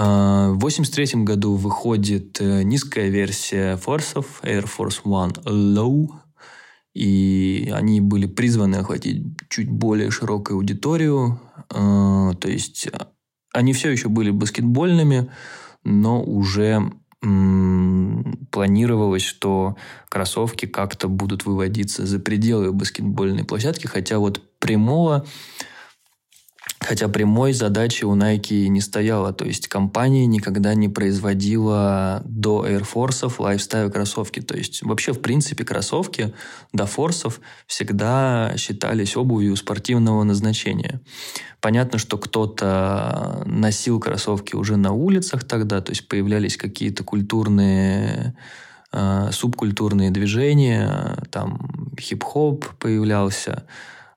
В 0.00 0.56
1983 0.56 1.24
году 1.24 1.56
выходит 1.56 2.40
э, 2.40 2.62
низкая 2.62 3.08
версия 3.08 3.76
форсов 3.76 4.40
Air 4.42 4.68
Force 4.68 5.02
One 5.04 5.42
Low, 5.44 6.08
и 6.94 7.70
они 7.74 8.00
были 8.00 8.26
призваны 8.26 8.76
охватить 8.76 9.22
чуть 9.48 9.70
более 9.70 10.10
широкую 10.10 10.56
аудиторию, 10.56 11.40
а, 11.68 12.34
то 12.34 12.48
есть 12.48 12.88
они 13.52 13.72
все 13.72 13.90
еще 13.90 14.08
были 14.08 14.30
баскетбольными, 14.30 15.30
но 15.84 16.22
уже 16.22 16.90
планировалось, 18.50 19.22
что 19.22 19.76
кроссовки 20.08 20.66
как-то 20.66 21.08
будут 21.08 21.44
выводиться 21.44 22.06
за 22.06 22.18
пределы 22.18 22.72
баскетбольной 22.72 23.44
площадки, 23.44 23.86
хотя 23.86 24.18
вот 24.18 24.40
прямого 24.58 25.26
Хотя 26.82 27.08
прямой 27.08 27.52
задачи 27.52 28.04
у 28.04 28.16
Nike 28.16 28.68
не 28.68 28.80
стояло. 28.80 29.34
То 29.34 29.44
есть 29.44 29.68
компания 29.68 30.24
никогда 30.24 30.74
не 30.74 30.88
производила 30.88 32.22
до 32.24 32.66
Air 32.66 32.86
Force 32.90 33.30
лайфстайл 33.38 33.90
кроссовки. 33.90 34.40
То 34.40 34.56
есть 34.56 34.82
вообще, 34.82 35.12
в 35.12 35.20
принципе, 35.20 35.64
кроссовки 35.64 36.32
до 36.72 36.86
форсов 36.86 37.40
всегда 37.66 38.54
считались 38.56 39.14
обувью 39.14 39.56
спортивного 39.56 40.24
назначения. 40.24 41.02
Понятно, 41.60 41.98
что 41.98 42.16
кто-то 42.16 43.42
носил 43.44 44.00
кроссовки 44.00 44.56
уже 44.56 44.76
на 44.76 44.92
улицах 44.92 45.44
тогда, 45.44 45.82
то 45.82 45.92
есть 45.92 46.08
появлялись 46.08 46.56
какие-то 46.56 47.04
культурные 47.04 48.34
э, 48.92 49.28
субкультурные 49.32 50.10
движения, 50.10 51.18
там 51.30 51.92
хип-хоп 52.00 52.64
появлялся, 52.78 53.66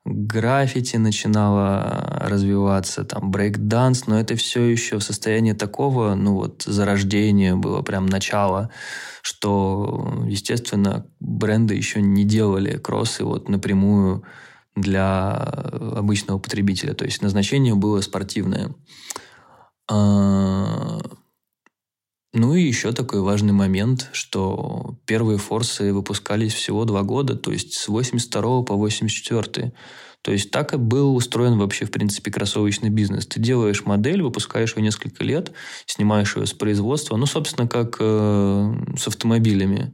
граффити 0.06 0.98
начинало 0.98 2.20
развиваться, 2.22 3.04
там 3.04 3.32
брейк-данс, 3.32 4.04
но 4.08 4.20
это 4.20 4.36
все 4.36 4.64
еще 4.64 4.98
в 4.98 5.04
состоянии 5.04 5.54
такого, 5.54 6.16
ну 6.16 6.36
вот, 6.36 6.64
зарождения 6.64 7.56
было 7.56 7.82
прям 7.82 8.06
начало, 8.08 8.70
что, 9.22 10.24
естественно, 10.28 11.06
бренды 11.20 11.76
еще 11.76 12.02
не 12.02 12.26
делали 12.26 12.78
кроссы 12.78 13.24
вот 13.24 13.48
напрямую 13.50 14.24
для 14.76 15.32
обычного 15.32 16.40
потребителя. 16.40 16.94
То 16.94 17.06
есть 17.06 17.22
назначение 17.22 17.76
было 17.76 18.02
спортивное. 18.02 18.76
Еще 22.74 22.92
такой 22.92 23.22
важный 23.22 23.54
момент, 23.54 24.10
что 24.14 24.98
первые 25.06 25.38
форсы 25.38 25.94
выпускались 25.94 26.56
всего 26.56 26.86
два 26.86 27.04
года, 27.04 27.36
то 27.36 27.52
есть 27.52 27.74
с 27.76 27.88
82 27.88 28.64
по 28.64 28.74
84. 28.74 29.72
То 30.24 30.32
есть 30.32 30.50
так 30.50 30.74
и 30.74 30.78
был 30.78 31.16
устроен 31.16 31.60
вообще, 31.60 31.86
в 31.86 31.92
принципе, 31.92 32.32
кроссовочный 32.32 32.90
бизнес. 32.90 33.28
Ты 33.28 33.40
делаешь 33.40 33.86
модель, 33.86 34.24
выпускаешь 34.24 34.76
ее 34.76 34.82
несколько 34.82 35.24
лет, 35.24 35.52
снимаешь 35.86 36.36
ее 36.36 36.48
с 36.48 36.54
производства. 36.54 37.16
Ну, 37.16 37.28
собственно, 37.28 37.68
как 37.68 37.98
э, 38.00 38.74
с 38.98 39.08
автомобилями. 39.08 39.94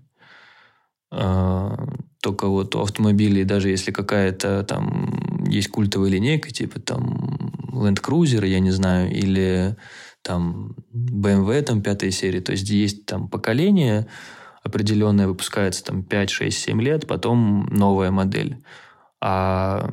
Э, 1.12 1.76
только 2.22 2.48
вот 2.48 2.78
у 2.78 2.80
автомобилей, 2.80 3.44
даже 3.44 3.68
если 3.68 3.92
какая-то 3.92 4.64
там 4.64 5.44
есть 5.50 5.68
культовая 5.68 6.12
линейка, 6.12 6.50
типа 6.50 6.80
там 6.80 7.52
Land 7.74 8.02
Cruiser, 8.02 8.48
я 8.48 8.62
не 8.62 8.72
знаю, 8.72 9.12
или 9.12 9.76
там 10.22 10.76
BMW 10.94 11.62
там 11.62 11.82
пятой 11.82 12.12
серии, 12.12 12.40
то 12.40 12.52
есть 12.52 12.70
есть 12.70 13.06
там 13.06 13.30
поколение 13.30 14.08
определенное, 14.64 15.28
выпускается 15.28 15.84
там 15.84 16.04
5, 16.04 16.30
6, 16.30 16.58
7 16.58 16.82
лет, 16.82 17.08
потом 17.08 17.68
новая 17.72 18.12
модель. 18.12 18.64
А 19.22 19.90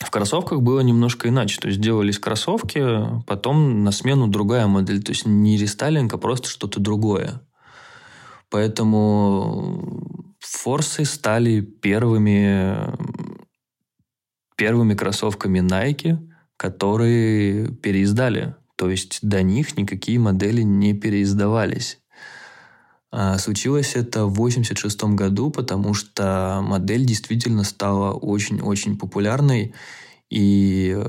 в 0.00 0.10
кроссовках 0.10 0.60
было 0.60 0.80
немножко 0.80 1.28
иначе. 1.28 1.60
То 1.60 1.68
есть 1.68 1.80
делались 1.80 2.18
кроссовки, 2.18 2.84
потом 3.26 3.82
на 3.82 3.92
смену 3.92 4.28
другая 4.28 4.66
модель. 4.66 5.02
То 5.02 5.12
есть 5.12 5.26
не 5.26 5.56
рестайлинг, 5.56 6.12
а 6.12 6.18
просто 6.18 6.48
что-то 6.48 6.80
другое. 6.80 7.40
Поэтому 8.50 10.36
форсы 10.38 11.04
стали 11.04 11.60
первыми, 11.60 12.76
первыми 14.56 14.94
кроссовками 14.94 15.60
Nike, 15.60 16.18
которые 16.56 17.72
переиздали. 17.74 18.54
То 18.76 18.90
есть 18.90 19.18
до 19.22 19.42
них 19.42 19.76
никакие 19.76 20.18
модели 20.18 20.62
не 20.62 20.92
переиздавались. 20.92 21.98
А 23.10 23.38
случилось 23.38 23.94
это 23.94 24.26
в 24.26 24.32
1986 24.32 25.04
году, 25.16 25.50
потому 25.50 25.94
что 25.94 26.60
модель 26.62 27.04
действительно 27.06 27.64
стала 27.64 28.12
очень-очень 28.12 28.98
популярной. 28.98 29.74
И 30.28 31.02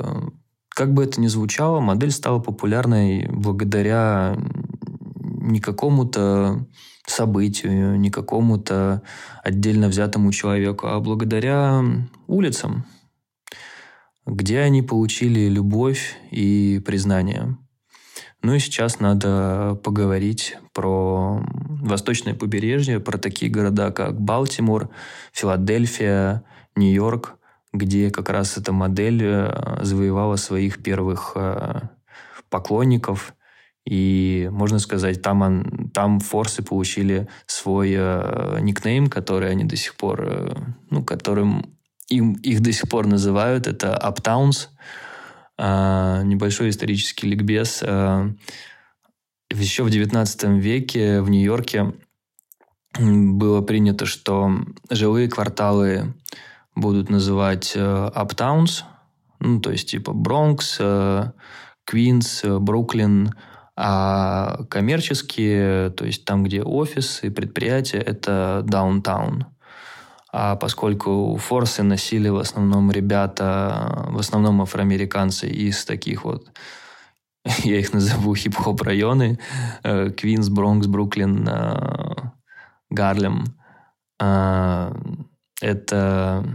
как 0.70 0.94
бы 0.94 1.04
это 1.04 1.20
ни 1.20 1.28
звучало, 1.28 1.82
модель 1.82 2.12
стала 2.12 2.40
популярной 2.40 3.28
благодаря 3.30 4.38
не 5.42 5.60
какому-то 5.60 6.66
событию, 7.06 8.00
не 8.00 8.10
какому-то 8.10 9.02
отдельно 9.44 9.88
взятому 9.88 10.32
человеку, 10.32 10.88
а 10.88 11.00
благодаря 11.00 11.84
улицам, 12.28 12.86
где 14.28 14.60
они 14.60 14.82
получили 14.82 15.48
любовь 15.48 16.18
и 16.32 16.82
признание. 16.86 17.58
Ну 18.44 18.54
и 18.54 18.60
сейчас 18.60 19.00
надо 19.00 19.80
поговорить 19.84 20.58
про 20.74 21.42
восточное 21.50 22.36
побережье, 22.36 23.00
про 23.00 23.18
такие 23.18 23.50
города, 23.50 23.92
как 23.92 24.20
Балтимор, 24.22 24.90
Филадельфия, 25.32 26.44
Нью-Йорк, 26.76 27.36
где 27.74 28.12
как 28.12 28.30
раз 28.30 28.58
эта 28.58 28.72
модель 28.72 29.22
э, 29.24 29.80
завоевала 29.82 30.36
своих 30.36 30.84
первых 30.84 31.34
э, 31.36 31.82
поклонников. 32.50 33.34
И, 33.86 34.50
можно 34.52 34.80
сказать, 34.80 35.22
там, 35.22 35.42
он, 35.42 35.90
там 35.94 36.20
форсы 36.20 36.62
получили 36.62 37.28
свой 37.46 37.94
э, 37.98 38.60
никнейм, 38.62 39.08
который 39.08 39.50
они 39.50 39.64
до 39.64 39.78
сих 39.78 39.96
пор, 39.96 40.76
ну, 40.90 41.04
которым 41.04 41.77
им, 42.10 42.34
их 42.34 42.62
до 42.62 42.72
сих 42.72 42.90
пор 42.90 43.08
называют. 43.08 43.68
Это 43.68 44.00
Uptowns. 44.04 44.68
Э, 45.58 46.22
небольшой 46.24 46.70
исторический 46.70 47.28
ликбез. 47.28 47.80
Э, 47.82 48.30
еще 49.50 49.84
в 49.84 49.90
19 49.90 50.44
веке 50.62 51.22
в 51.22 51.30
Нью-Йорке 51.30 51.94
было 53.00 53.62
принято, 53.62 54.06
что 54.06 54.52
жилые 54.90 55.30
кварталы 55.30 56.14
будут 56.76 57.10
называть 57.10 57.74
э, 57.76 58.12
Uptowns, 58.16 58.84
ну, 59.40 59.60
то 59.60 59.72
есть 59.72 59.90
типа 59.90 60.14
Бронкс, 60.14 60.78
э, 60.80 61.32
Квинс, 61.86 62.44
э, 62.44 62.60
Бруклин, 62.60 63.34
а 63.76 64.64
коммерческие, 64.70 65.92
то 65.92 66.06
есть 66.06 66.26
там, 66.26 66.44
где 66.44 66.64
офисы, 66.64 67.30
предприятия, 67.30 68.00
это 68.00 68.64
даунтаун. 68.66 69.46
А 70.40 70.56
поскольку 70.56 71.36
форсы 71.38 71.82
носили 71.82 72.30
в 72.30 72.38
основном 72.38 72.92
ребята, 72.92 74.06
в 74.10 74.20
основном 74.20 74.62
афроамериканцы 74.62 75.50
из 75.50 75.84
таких 75.84 76.26
вот, 76.26 76.52
я 77.64 77.80
их 77.80 77.92
назову 77.92 78.36
хип-хоп 78.36 78.84
районы, 78.84 79.40
Квинс, 79.82 80.50
Бронкс, 80.50 80.86
Бруклин, 80.86 81.50
Гарлем, 82.92 83.46
это 84.20 86.46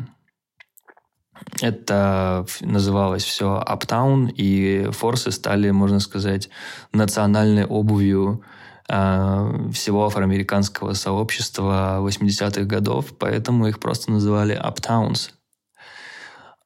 это 1.61 2.47
называлось 2.61 3.25
все 3.25 3.64
Uptown, 3.66 4.31
и 4.31 4.92
форсы 4.92 5.33
стали, 5.33 5.71
можно 5.71 5.99
сказать, 5.99 6.51
национальной 6.92 7.64
обувью 7.64 8.45
э, 8.88 9.71
всего 9.73 10.07
афроамериканского 10.07 10.95
сообщества 10.95 11.99
80-х 12.01 12.62
годов, 12.64 13.16
поэтому 13.18 13.66
их 13.68 13.79
просто 13.79 14.11
называли. 14.11 14.55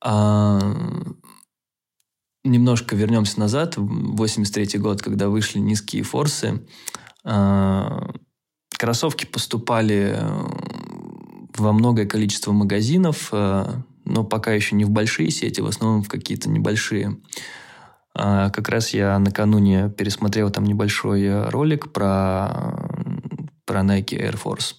Э, 0.04 0.60
немножко 2.44 2.96
вернемся 2.96 3.40
назад, 3.40 3.74
83 3.76 4.78
год, 4.78 5.02
когда 5.02 5.28
вышли 5.28 5.58
низкие 5.58 6.02
форсы, 6.02 6.66
э, 7.24 8.00
кроссовки 8.78 9.24
поступали 9.24 10.18
во 11.56 11.72
многое 11.72 12.06
количество 12.06 12.52
магазинов, 12.52 13.32
но 13.32 14.24
пока 14.24 14.52
еще 14.52 14.76
не 14.76 14.84
в 14.84 14.90
большие 14.90 15.30
сети, 15.30 15.62
в 15.62 15.66
основном 15.66 16.02
в 16.02 16.08
какие-то 16.08 16.50
небольшие. 16.50 17.16
А, 18.18 18.48
как 18.48 18.70
раз 18.70 18.94
я 18.94 19.18
накануне 19.18 19.90
пересмотрел 19.90 20.50
там 20.50 20.64
небольшой 20.64 21.22
э, 21.22 21.50
ролик 21.50 21.92
про, 21.92 22.88
про 23.66 23.80
Nike 23.80 24.18
Air 24.18 24.42
Force. 24.42 24.76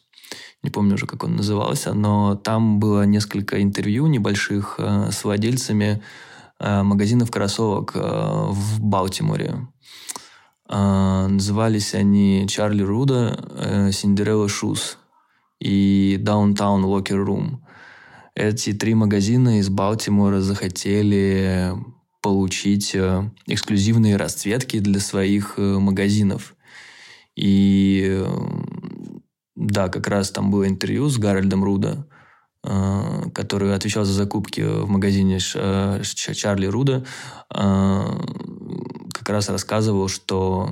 Не 0.63 0.71
помню 0.71 0.95
уже, 0.95 1.06
как 1.06 1.23
он 1.23 1.36
назывался, 1.36 1.93
но 1.93 2.36
там 2.36 2.80
было 2.80 3.04
несколько 3.04 3.62
интервью 3.62 4.08
небольших 4.08 4.76
э, 4.80 5.12
с 5.12 5.23
владельцами 5.23 6.02
э, 6.60 6.82
магазинов 6.82 7.30
кроссовок 7.30 7.93
в 7.93 8.82
Балтиморе. 8.82 9.67
Назывались 10.69 11.93
они 11.93 12.45
Чарли 12.50 12.84
Руда, 12.84 13.38
Синдерелла 13.93 14.50
Шуз 14.50 14.97
и 15.62 16.19
Downtown 16.21 16.84
Locker 16.84 17.26
Room– 17.26 17.60
эти 18.38 18.71
три 18.71 18.93
магазина 18.93 19.58
из 19.58 19.69
Балтимора 19.69 20.41
захотели 20.41 21.73
получить 22.27 22.93
э, 22.93 23.29
эксклюзивные 23.45 24.17
расцветки 24.17 24.79
для 24.79 24.99
своих 24.99 25.53
э, 25.55 25.61
магазинов. 25.61 26.55
И 27.37 28.05
э, 28.05 28.27
да, 29.55 29.87
как 29.87 30.07
раз 30.09 30.31
там 30.31 30.51
было 30.51 30.67
интервью 30.67 31.07
с 31.07 31.17
Гарольдом 31.17 31.63
Руда, 31.63 32.05
который 33.33 33.73
отвечал 33.73 34.03
за 34.03 34.11
закупки 34.11 34.59
в 34.59 34.89
магазине 34.89 35.39
Чарли 35.39 36.65
Руда, 36.65 37.05
как 37.49 39.29
раз 39.29 39.47
рассказывал, 39.47 40.09
что 40.09 40.71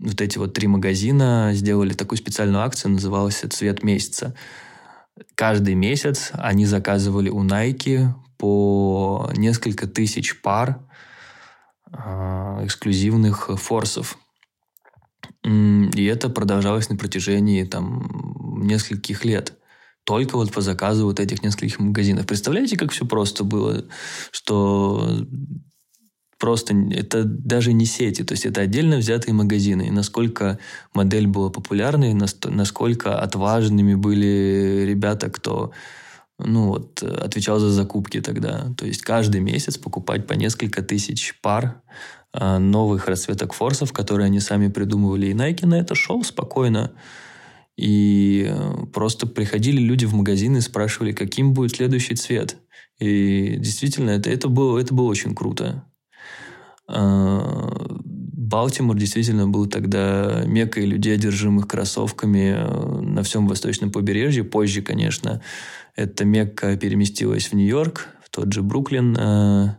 вот 0.00 0.20
эти 0.20 0.36
вот 0.36 0.52
три 0.52 0.66
магазина 0.66 1.50
сделали 1.54 1.92
такую 1.94 2.18
специальную 2.18 2.64
акцию, 2.64 2.92
называлась 2.92 3.44
«Цвет 3.50 3.84
месяца». 3.84 4.34
Каждый 5.36 5.74
месяц 5.74 6.32
они 6.32 6.66
заказывали 6.66 7.30
у 7.30 7.44
Nike 7.44 8.08
по 8.38 9.30
несколько 9.36 9.86
тысяч 9.86 10.40
пар 10.40 10.80
э, 11.92 12.64
эксклюзивных 12.64 13.50
форсов. 13.60 14.16
И 15.44 16.04
это 16.04 16.28
продолжалось 16.28 16.88
на 16.88 16.96
протяжении 16.96 17.64
там, 17.64 18.66
нескольких 18.66 19.24
лет. 19.24 19.54
Только 20.04 20.36
вот 20.36 20.52
по 20.52 20.60
заказу 20.60 21.04
вот 21.04 21.20
этих 21.20 21.42
нескольких 21.42 21.78
магазинов. 21.78 22.26
Представляете, 22.26 22.76
как 22.76 22.92
все 22.92 23.04
просто 23.04 23.44
было? 23.44 23.84
Что 24.30 25.26
просто 26.38 26.74
это 26.92 27.24
даже 27.24 27.72
не 27.72 27.84
сети, 27.84 28.22
то 28.24 28.32
есть 28.32 28.46
это 28.46 28.62
отдельно 28.62 28.96
взятые 28.96 29.34
магазины. 29.34 29.88
И 29.88 29.90
насколько 29.90 30.58
модель 30.94 31.26
была 31.26 31.50
популярной, 31.50 32.14
насколько 32.14 33.18
отважными 33.20 33.94
были 33.94 34.84
ребята, 34.86 35.28
кто 35.30 35.72
ну 36.38 36.68
вот, 36.68 37.02
отвечал 37.02 37.58
за 37.58 37.70
закупки 37.70 38.20
тогда. 38.20 38.72
То 38.76 38.86
есть 38.86 39.02
каждый 39.02 39.40
месяц 39.40 39.76
покупать 39.76 40.26
по 40.26 40.34
несколько 40.34 40.82
тысяч 40.82 41.34
пар 41.40 41.82
э, 42.32 42.58
новых 42.58 43.08
расцветок 43.08 43.52
форсов, 43.52 43.92
которые 43.92 44.26
они 44.26 44.40
сами 44.40 44.68
придумывали. 44.68 45.26
И 45.26 45.34
Nike 45.34 45.66
на 45.66 45.74
это 45.74 45.94
шел 45.94 46.22
спокойно. 46.22 46.92
И 47.76 48.46
э, 48.48 48.86
просто 48.92 49.26
приходили 49.26 49.80
люди 49.80 50.04
в 50.04 50.14
магазин 50.14 50.56
и 50.56 50.60
спрашивали, 50.60 51.12
каким 51.12 51.54
будет 51.54 51.76
следующий 51.76 52.14
цвет. 52.14 52.56
И 52.98 53.56
действительно, 53.58 54.10
это, 54.10 54.30
это, 54.30 54.48
было, 54.48 54.78
это 54.78 54.94
было 54.94 55.06
очень 55.06 55.34
круто. 55.34 55.84
А, 56.88 57.98
Балтимор 58.48 58.96
действительно 58.96 59.46
был 59.46 59.66
тогда 59.66 60.42
мекой 60.46 60.86
людей, 60.86 61.14
одержимых 61.14 61.68
кроссовками 61.68 62.56
э, 62.56 63.00
на 63.02 63.22
всем 63.22 63.46
восточном 63.46 63.92
побережье. 63.92 64.42
Позже, 64.42 64.80
конечно, 64.80 65.42
эта 65.98 66.24
мекка 66.24 66.76
переместилась 66.76 67.48
в 67.48 67.54
Нью-Йорк, 67.54 68.06
в 68.22 68.30
тот 68.30 68.52
же 68.52 68.62
Бруклин. 68.62 69.16
Э, 69.18 69.76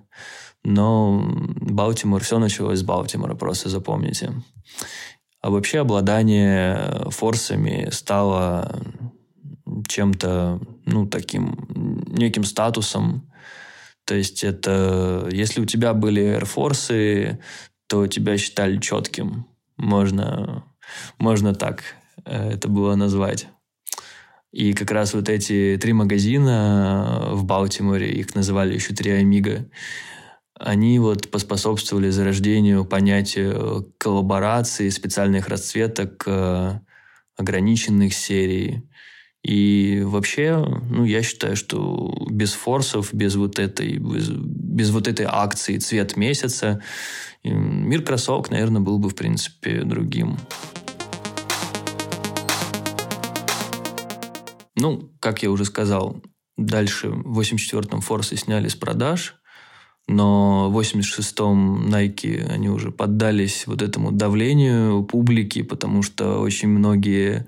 но 0.66 1.24
Балтимор, 1.62 2.22
все 2.22 2.40
началось 2.40 2.80
с 2.80 2.84
Балтимора, 2.84 3.36
просто 3.36 3.70
запомните. 3.70 4.34
А 5.42 5.50
вообще 5.50 5.80
обладание 5.80 7.10
форсами 7.10 7.88
стало 7.92 8.82
чем-то, 9.88 10.60
ну, 10.86 11.08
таким, 11.08 12.06
неким 12.08 12.44
статусом, 12.44 13.32
то 14.06 14.16
есть 14.16 14.44
это, 14.44 15.30
если 15.32 15.62
у 15.62 15.66
тебя 15.66 15.94
были 15.94 16.22
Air 16.22 16.44
Force, 16.44 17.40
то 17.88 18.08
тебя 18.08 18.38
считали 18.38 18.78
четким. 18.78 19.46
Можно, 19.78 20.66
можно 21.18 21.56
так 21.56 21.84
э, 22.26 22.54
это 22.54 22.68
было 22.68 22.96
назвать. 22.96 23.48
И 24.52 24.74
как 24.74 24.92
раз 24.92 25.14
вот 25.14 25.30
эти 25.30 25.78
три 25.80 25.94
магазина 25.94 27.30
в 27.32 27.44
Балтиморе, 27.44 28.12
их 28.12 28.34
называли 28.34 28.74
еще 28.74 28.96
три 28.96 29.12
Амиго, 29.12 29.70
они 30.60 31.00
вот 31.00 31.30
поспособствовали 31.30 32.10
зарождению 32.10 32.84
понятия 32.84 33.84
коллаборации, 33.98 34.90
специальных 34.90 35.48
расцветок, 35.48 36.24
э, 36.26 36.80
ограниченных 37.38 38.14
серий. 38.14 38.84
И 39.42 40.02
вообще, 40.04 40.58
ну, 40.90 41.06
я 41.06 41.24
считаю, 41.24 41.56
что 41.56 42.28
без 42.30 42.52
форсов, 42.54 43.14
без 43.14 43.36
вот 43.36 43.58
этой, 43.58 43.98
без, 43.98 44.30
без 44.30 44.90
вот 44.90 45.08
этой 45.08 45.28
акции 45.30 45.78
«Цвет 45.78 46.18
месяца» 46.18 46.82
мир 47.44 48.04
кроссовок, 48.04 48.52
наверное, 48.52 48.82
был 48.82 49.00
бы, 49.00 49.10
в 49.10 49.16
принципе, 49.16 49.84
другим. 49.84 50.38
Ну, 54.80 55.12
как 55.20 55.44
я 55.44 55.52
уже 55.52 55.66
сказал, 55.66 56.22
дальше 56.58 57.10
в 57.10 57.40
84-м 57.40 58.00
форсы 58.00 58.38
сняли 58.38 58.70
с 58.70 58.76
продаж, 58.76 59.36
но 60.08 60.72
в 60.72 60.80
86-м 60.80 61.90
Nike, 61.90 62.50
они 62.50 62.70
уже 62.70 62.92
поддались 62.92 63.68
вот 63.68 63.82
этому 63.82 64.12
давлению 64.12 65.04
публики, 65.04 65.64
потому 65.64 66.02
что 66.02 66.40
очень 66.40 66.70
многие 66.70 67.48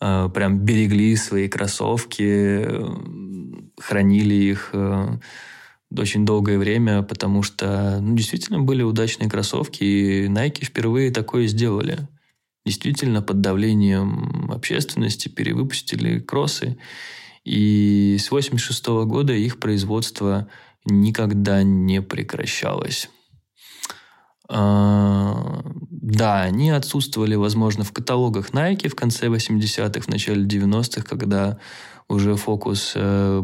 э, 0.00 0.28
прям 0.34 0.58
берегли 0.58 1.14
свои 1.16 1.48
кроссовки, 1.48 2.66
хранили 3.78 4.34
их 4.34 4.70
э, 4.72 5.18
очень 5.96 6.24
долгое 6.24 6.58
время, 6.58 7.02
потому 7.02 7.42
что 7.42 7.98
ну, 8.00 8.16
действительно 8.16 8.60
были 8.60 8.82
удачные 8.82 9.28
кроссовки, 9.28 9.84
и 9.84 10.26
Nike 10.28 10.64
впервые 10.64 11.10
такое 11.10 11.46
сделали. 11.46 12.08
Действительно, 12.64 13.20
под 13.20 13.40
давлением 13.40 14.50
общественности 14.50 15.28
перевыпустили 15.28 16.18
кроссы. 16.18 16.78
И 17.44 18.16
с 18.18 18.26
1986 18.28 18.86
года 19.06 19.34
их 19.34 19.60
производство 19.60 20.48
никогда 20.86 21.62
не 21.62 22.00
прекращалось. 22.00 23.10
А, 24.48 25.62
да, 25.90 26.42
они 26.42 26.70
отсутствовали, 26.70 27.34
возможно, 27.34 27.84
в 27.84 27.92
каталогах 27.92 28.50
Nike 28.50 28.88
в 28.88 28.94
конце 28.94 29.26
80-х, 29.26 30.00
в 30.00 30.08
начале 30.08 30.46
90-х, 30.46 31.02
когда 31.02 31.58
уже 32.08 32.36
фокус 32.36 32.92
э, 32.94 33.42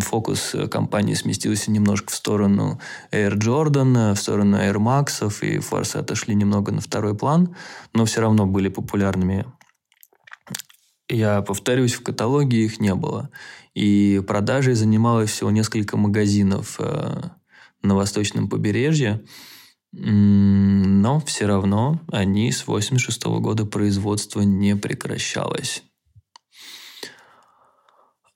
фокус 0.00 0.54
компании 0.70 1.14
сместился 1.14 1.70
немножко 1.70 2.12
в 2.12 2.14
сторону 2.14 2.80
Air 3.12 3.36
Jordan, 3.36 4.14
в 4.14 4.16
сторону 4.16 4.56
Air 4.56 4.76
Max, 4.76 5.44
и 5.44 5.58
форсы 5.58 5.96
отошли 5.96 6.34
немного 6.34 6.72
на 6.72 6.80
второй 6.80 7.16
план, 7.16 7.56
но 7.92 8.04
все 8.04 8.20
равно 8.20 8.46
были 8.46 8.68
популярными. 8.68 9.46
Я 11.08 11.42
повторюсь, 11.42 11.94
в 11.94 12.02
каталоге 12.04 12.64
их 12.64 12.80
не 12.80 12.94
было. 12.94 13.30
И 13.74 14.22
продажей 14.26 14.74
занималось 14.74 15.30
всего 15.30 15.50
несколько 15.50 15.96
магазинов 15.96 16.76
э, 16.78 17.30
на 17.82 17.96
восточном 17.96 18.48
побережье. 18.48 19.24
Но 19.92 21.18
все 21.20 21.46
равно 21.46 22.00
они 22.12 22.52
с 22.52 22.66
86 22.66 23.24
года 23.24 23.66
производства 23.66 24.40
не 24.42 24.76
прекращалось. 24.76 25.82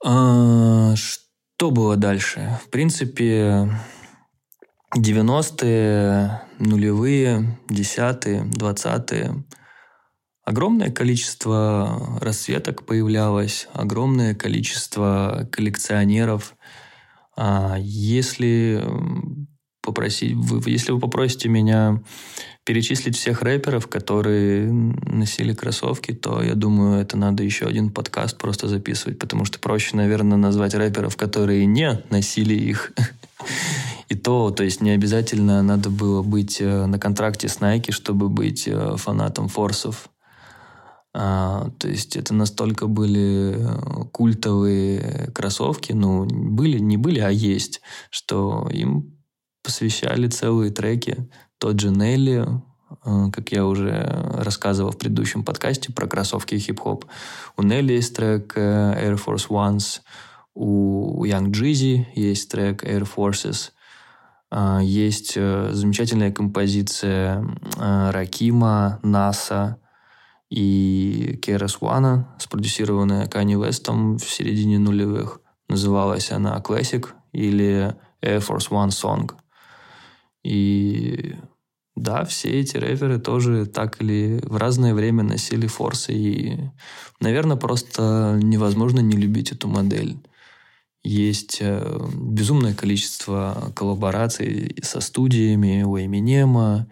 А, 0.06 0.94
что 0.96 1.70
было 1.70 1.96
дальше? 1.96 2.58
В 2.62 2.68
принципе, 2.68 3.70
90-е, 4.94 6.42
нулевые, 6.58 7.58
десятые, 7.70 8.44
двадцатые. 8.44 9.44
Огромное 10.44 10.90
количество 10.90 12.18
расцветок 12.20 12.84
появлялось, 12.84 13.66
огромное 13.72 14.34
количество 14.34 15.48
коллекционеров. 15.50 16.54
А 17.34 17.76
если 17.80 18.84
попросить, 19.80 20.36
если 20.66 20.92
вы 20.92 21.00
попросите 21.00 21.48
меня 21.48 22.02
перечислить 22.64 23.16
всех 23.16 23.42
рэперов, 23.42 23.86
которые 23.88 24.72
носили 24.72 25.52
кроссовки, 25.52 26.12
то 26.12 26.42
я 26.42 26.54
думаю, 26.54 27.00
это 27.00 27.16
надо 27.16 27.42
еще 27.42 27.66
один 27.66 27.90
подкаст 27.90 28.38
просто 28.38 28.68
записывать, 28.68 29.18
потому 29.18 29.44
что 29.44 29.58
проще, 29.58 29.96
наверное, 29.96 30.38
назвать 30.38 30.74
рэперов, 30.74 31.16
которые 31.16 31.66
не 31.66 32.02
носили 32.10 32.54
их. 32.54 32.92
И 34.08 34.14
то, 34.14 34.50
то 34.50 34.64
есть 34.64 34.80
не 34.80 34.90
обязательно 34.90 35.62
надо 35.62 35.90
было 35.90 36.22
быть 36.22 36.60
э, 36.60 36.86
на 36.86 36.98
контракте 36.98 37.48
с 37.48 37.58
Nike, 37.58 37.90
чтобы 37.90 38.28
быть 38.28 38.64
э, 38.66 38.96
фанатом 38.96 39.48
форсов. 39.48 40.08
А, 41.14 41.70
то 41.78 41.88
есть 41.88 42.16
это 42.16 42.34
настолько 42.34 42.86
были 42.86 43.54
э, 43.56 44.04
культовые 44.12 45.30
кроссовки, 45.34 45.92
ну, 45.92 46.26
были, 46.26 46.78
не 46.78 46.96
были, 46.96 47.20
а 47.20 47.30
есть, 47.30 47.80
что 48.10 48.68
им 48.72 49.16
посвящали 49.62 50.28
целые 50.28 50.70
треки. 50.70 51.28
Тот 51.64 51.80
же 51.80 51.88
Нелли, 51.88 52.46
э, 53.06 53.30
как 53.32 53.50
я 53.50 53.64
уже 53.64 54.30
рассказывал 54.34 54.90
в 54.90 54.98
предыдущем 54.98 55.42
подкасте 55.42 55.90
про 55.90 56.06
кроссовки 56.06 56.56
и 56.56 56.58
хип-хоп. 56.58 57.06
У 57.56 57.62
Нелли 57.62 57.94
есть 57.94 58.14
трек 58.14 58.52
э, 58.54 58.60
Air 59.02 59.18
Force 59.18 59.48
Ones, 59.48 60.02
у 60.52 61.24
Young 61.24 61.52
Jeezy 61.52 62.04
есть 62.14 62.50
трек 62.50 62.84
Air 62.84 63.08
Forces, 63.08 63.70
э, 64.50 64.80
есть 64.82 65.36
замечательная 65.36 66.32
композиция 66.32 67.42
Ракима, 67.78 69.00
НАСА 69.02 69.78
и 70.50 71.38
Керас 71.40 71.78
Уана, 71.80 72.36
спродюсированная 72.38 73.26
Канни 73.26 73.54
Вестом 73.54 74.18
в 74.18 74.24
середине 74.24 74.78
нулевых. 74.78 75.40
Называлась 75.70 76.30
она 76.30 76.62
Classic 76.62 77.06
или 77.32 77.96
Air 78.20 78.46
Force 78.46 78.68
One 78.68 78.90
Song– 78.90 79.32
и 80.44 81.34
да, 81.96 82.24
все 82.24 82.60
эти 82.60 82.76
рэперы 82.76 83.20
тоже 83.20 83.66
так 83.66 84.02
или 84.02 84.40
в 84.42 84.56
разное 84.56 84.94
время 84.94 85.22
носили 85.22 85.66
форсы. 85.68 86.12
И, 86.12 86.58
наверное, 87.20 87.56
просто 87.56 88.38
невозможно 88.42 89.00
не 89.00 89.16
любить 89.16 89.52
эту 89.52 89.68
модель. 89.68 90.16
Есть 91.04 91.58
э, 91.60 92.00
безумное 92.14 92.74
количество 92.74 93.72
коллабораций 93.76 94.74
со 94.82 95.00
студиями 95.00 95.82
у 95.82 95.98
Эминема, 95.98 96.88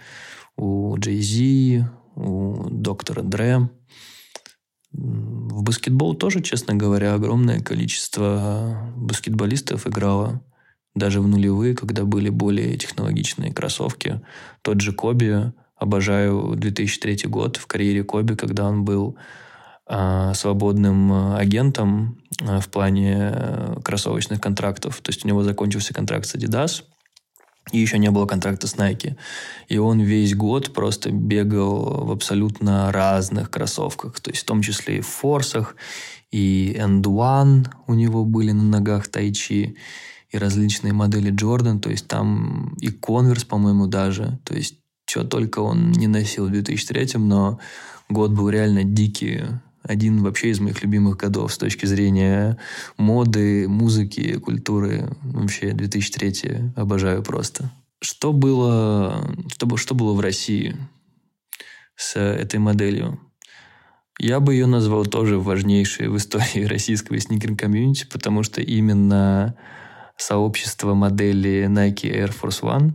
у 0.57 0.97
Джей 0.99 1.21
Зи, 1.21 1.85
у 2.15 2.69
Доктора 2.71 3.23
Дре. 3.23 3.71
В 4.93 5.63
баскетбол 5.63 6.15
тоже, 6.15 6.43
честно 6.43 6.75
говоря, 6.75 7.15
огромное 7.15 7.61
количество 7.61 8.93
баскетболистов 8.97 9.87
играло 9.87 10.43
даже 10.95 11.21
в 11.21 11.29
нулевые, 11.29 11.75
когда 11.75 12.05
были 12.05 12.29
более 12.29 12.77
технологичные 12.77 13.53
кроссовки. 13.53 14.21
Тот 14.63 14.81
же 14.81 14.93
Коби, 14.93 15.53
обожаю 15.77 16.55
2003 16.57 17.29
год 17.29 17.57
в 17.57 17.67
карьере 17.67 18.05
Коби, 18.05 18.35
когда 18.35 18.69
он 18.69 18.85
был 18.85 19.17
э, 19.89 20.33
свободным 20.35 21.35
агентом 21.35 22.19
э, 22.41 22.61
в 22.61 22.69
плане 22.69 23.33
э, 23.33 23.77
кроссовочных 23.85 24.41
контрактов. 24.41 25.01
То 25.03 25.11
есть 25.11 25.25
у 25.25 25.29
него 25.29 25.43
закончился 25.43 25.93
контракт 25.93 26.27
с 26.27 26.35
Adidas, 26.35 26.85
и 27.71 27.79
еще 27.79 27.99
не 27.99 28.11
было 28.11 28.27
контракта 28.27 28.67
с 28.67 28.77
Nike. 28.77 29.17
И 29.69 29.79
он 29.79 30.01
весь 30.01 30.35
год 30.35 30.73
просто 30.73 31.11
бегал 31.11 32.05
в 32.07 32.11
абсолютно 32.11 32.91
разных 32.93 33.51
кроссовках. 33.51 34.21
То 34.21 34.31
есть 34.31 34.43
в 34.43 34.47
том 34.47 34.63
числе 34.63 34.99
и 34.99 35.01
в 35.01 35.07
форсах, 35.07 35.77
и 36.31 36.75
End 36.79 37.03
One 37.03 37.67
у 37.87 37.95
него 37.95 38.25
были 38.25 38.53
на 38.53 38.65
ногах 38.65 39.09
тайчи 39.09 39.77
и 40.33 40.39
различные 40.39 40.93
модели 40.93 41.33
Jordan, 41.33 41.79
то 41.79 41.91
есть 41.91 42.09
там 42.09 42.75
и 42.81 42.89
Converse, 42.89 43.47
по-моему, 43.47 43.87
даже, 43.87 44.39
то 44.45 44.55
есть 44.55 44.79
что 45.07 45.25
только 45.25 45.59
он 45.61 45.93
не 45.93 46.07
носил 46.07 46.47
в 46.47 46.51
2003, 46.51 47.19
но 47.19 47.61
год 48.09 48.31
был 48.31 48.49
реально 48.49 48.83
дикий, 48.83 49.43
один 49.83 50.23
вообще 50.23 50.51
из 50.51 50.61
моих 50.61 50.83
любимых 50.83 51.17
годов 51.17 51.53
с 51.53 51.59
точки 51.59 51.87
зрения 51.87 52.57
моды, 52.97 53.69
музыки, 53.69 54.39
культуры. 54.39 55.11
Вообще 55.23 55.73
2003 55.73 56.73
обожаю 56.77 57.23
просто. 57.23 57.71
Что 58.01 58.33
было, 58.33 59.35
что, 59.49 59.77
что 59.77 59.95
было 59.95 60.13
в 60.15 60.21
России 60.21 60.77
с 61.97 62.19
этой 62.19 62.61
моделью? 62.61 63.21
Я 64.19 64.41
бы 64.41 64.55
ее 64.55 64.67
назвал 64.67 65.05
тоже 65.05 65.39
важнейшей 65.39 66.09
в 66.09 66.17
истории 66.17 66.65
российского 66.69 67.19
сникер-комьюнити, 67.19 68.07
потому 68.11 68.45
что 68.45 68.61
именно 68.61 69.57
сообщество 70.17 70.95
модели 70.95 71.67
Nike 71.69 72.11
Air 72.13 72.35
Force 72.41 72.63
One 72.63 72.93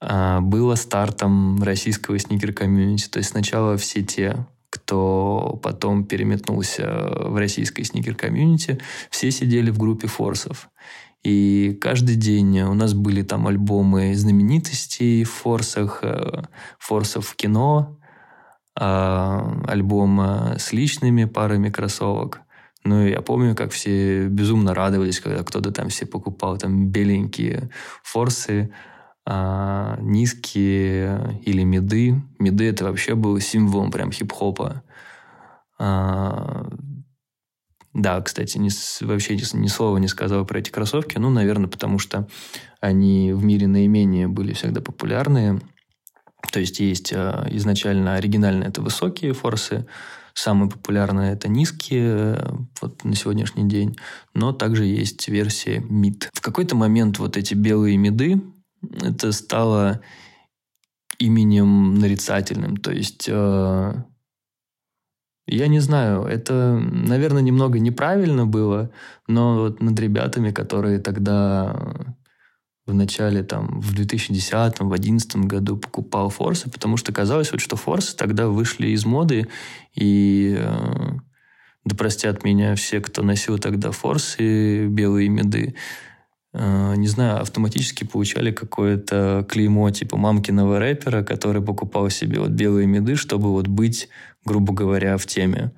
а, 0.00 0.40
было 0.40 0.74
стартом 0.74 1.62
российского 1.62 2.18
сникер-комьюнити. 2.18 3.08
То 3.08 3.18
есть 3.18 3.30
сначала 3.30 3.76
все 3.76 4.02
те, 4.02 4.46
кто 4.70 5.58
потом 5.62 6.04
переметнулся 6.04 6.86
в 6.86 7.36
российское 7.36 7.84
сникер-комьюнити, 7.84 8.80
все 9.10 9.30
сидели 9.30 9.70
в 9.70 9.78
группе 9.78 10.06
форсов. 10.06 10.70
И 11.24 11.76
каждый 11.80 12.14
день 12.14 12.60
у 12.60 12.74
нас 12.74 12.94
были 12.94 13.22
там 13.22 13.48
альбомы 13.48 14.14
знаменитостей 14.14 15.24
в 15.24 15.30
форсах, 15.30 16.00
э, 16.02 16.44
форсов 16.78 17.26
в 17.26 17.34
кино, 17.34 17.98
а, 18.76 19.60
альбом 19.66 20.20
с 20.56 20.72
личными 20.72 21.24
парами 21.24 21.70
кроссовок. 21.70 22.42
Ну, 22.88 23.06
я 23.06 23.20
помню, 23.20 23.54
как 23.54 23.70
все 23.72 24.28
безумно 24.28 24.72
радовались, 24.72 25.20
когда 25.20 25.44
кто-то 25.44 25.70
там 25.72 25.90
все 25.90 26.06
покупал 26.06 26.56
там 26.56 26.88
беленькие 26.88 27.68
форсы, 28.02 28.72
а, 29.26 29.98
низкие 30.00 31.38
или 31.44 31.64
меды. 31.64 32.22
Меды 32.38 32.66
это 32.66 32.84
вообще 32.84 33.14
был 33.14 33.38
символом 33.40 33.90
прям 33.90 34.10
хип-хопа. 34.10 34.82
А, 35.78 36.66
да, 37.92 38.22
кстати, 38.22 38.56
ни, 38.56 38.70
вообще 39.04 39.36
ни, 39.36 39.56
ни 39.58 39.68
слова 39.68 39.98
не 39.98 40.08
сказал 40.08 40.46
про 40.46 40.60
эти 40.60 40.70
кроссовки. 40.70 41.18
Ну, 41.18 41.28
наверное, 41.28 41.68
потому 41.68 41.98
что 41.98 42.26
они 42.80 43.34
в 43.34 43.44
мире 43.44 43.66
наименее 43.66 44.28
были 44.28 44.54
всегда 44.54 44.80
популярные. 44.80 45.60
То 46.50 46.60
есть 46.60 46.80
есть 46.80 47.12
а, 47.12 47.46
изначально 47.50 48.14
оригинальные 48.14 48.70
это 48.70 48.80
высокие 48.80 49.34
форсы, 49.34 49.86
Самые 50.38 50.70
популярные 50.70 51.32
это 51.32 51.48
низкие 51.48 52.38
вот 52.80 53.02
на 53.02 53.16
сегодняшний 53.16 53.68
день, 53.68 53.98
но 54.34 54.52
также 54.52 54.84
есть 54.84 55.26
версия 55.26 55.80
мид. 55.80 56.30
В 56.32 56.40
какой-то 56.40 56.76
момент 56.76 57.18
вот 57.18 57.36
эти 57.36 57.54
белые 57.54 57.96
миды 57.96 58.40
это 59.02 59.32
стало 59.32 60.00
именем 61.18 61.96
нарицательным, 61.96 62.76
то 62.76 62.92
есть 62.92 63.28
э, 63.28 63.94
я 65.48 65.66
не 65.66 65.80
знаю, 65.80 66.22
это, 66.22 66.78
наверное, 66.78 67.42
немного 67.42 67.80
неправильно 67.80 68.46
было, 68.46 68.92
но 69.26 69.56
вот 69.56 69.82
над 69.82 69.98
ребятами, 69.98 70.52
которые 70.52 71.00
тогда 71.00 72.14
в 72.88 72.94
начале, 72.94 73.42
там, 73.42 73.80
в 73.80 73.94
2010, 73.94 74.80
в 74.80 74.88
2011 74.88 75.36
году 75.36 75.76
покупал 75.76 76.30
форсы, 76.30 76.70
потому 76.70 76.96
что 76.96 77.12
казалось, 77.12 77.52
вот, 77.52 77.60
что 77.60 77.76
форсы 77.76 78.16
тогда 78.16 78.48
вышли 78.48 78.88
из 78.88 79.04
моды, 79.04 79.46
и 79.94 80.56
э, 80.58 81.10
да 81.84 81.96
простят 81.96 82.44
меня 82.44 82.74
все, 82.74 83.00
кто 83.00 83.22
носил 83.22 83.58
тогда 83.58 83.90
форсы, 83.90 84.86
белые 84.86 85.28
меды, 85.28 85.74
э, 86.54 86.94
не 86.96 87.06
знаю, 87.06 87.42
автоматически 87.42 88.04
получали 88.04 88.52
какое-то 88.52 89.46
клеймо 89.48 89.90
типа 89.90 90.16
мамкиного 90.16 90.78
рэпера, 90.78 91.22
который 91.22 91.62
покупал 91.62 92.08
себе 92.08 92.40
вот 92.40 92.50
белые 92.50 92.86
меды, 92.86 93.16
чтобы 93.16 93.50
вот 93.50 93.68
быть, 93.68 94.08
грубо 94.44 94.72
говоря, 94.72 95.18
в 95.18 95.26
теме. 95.26 95.72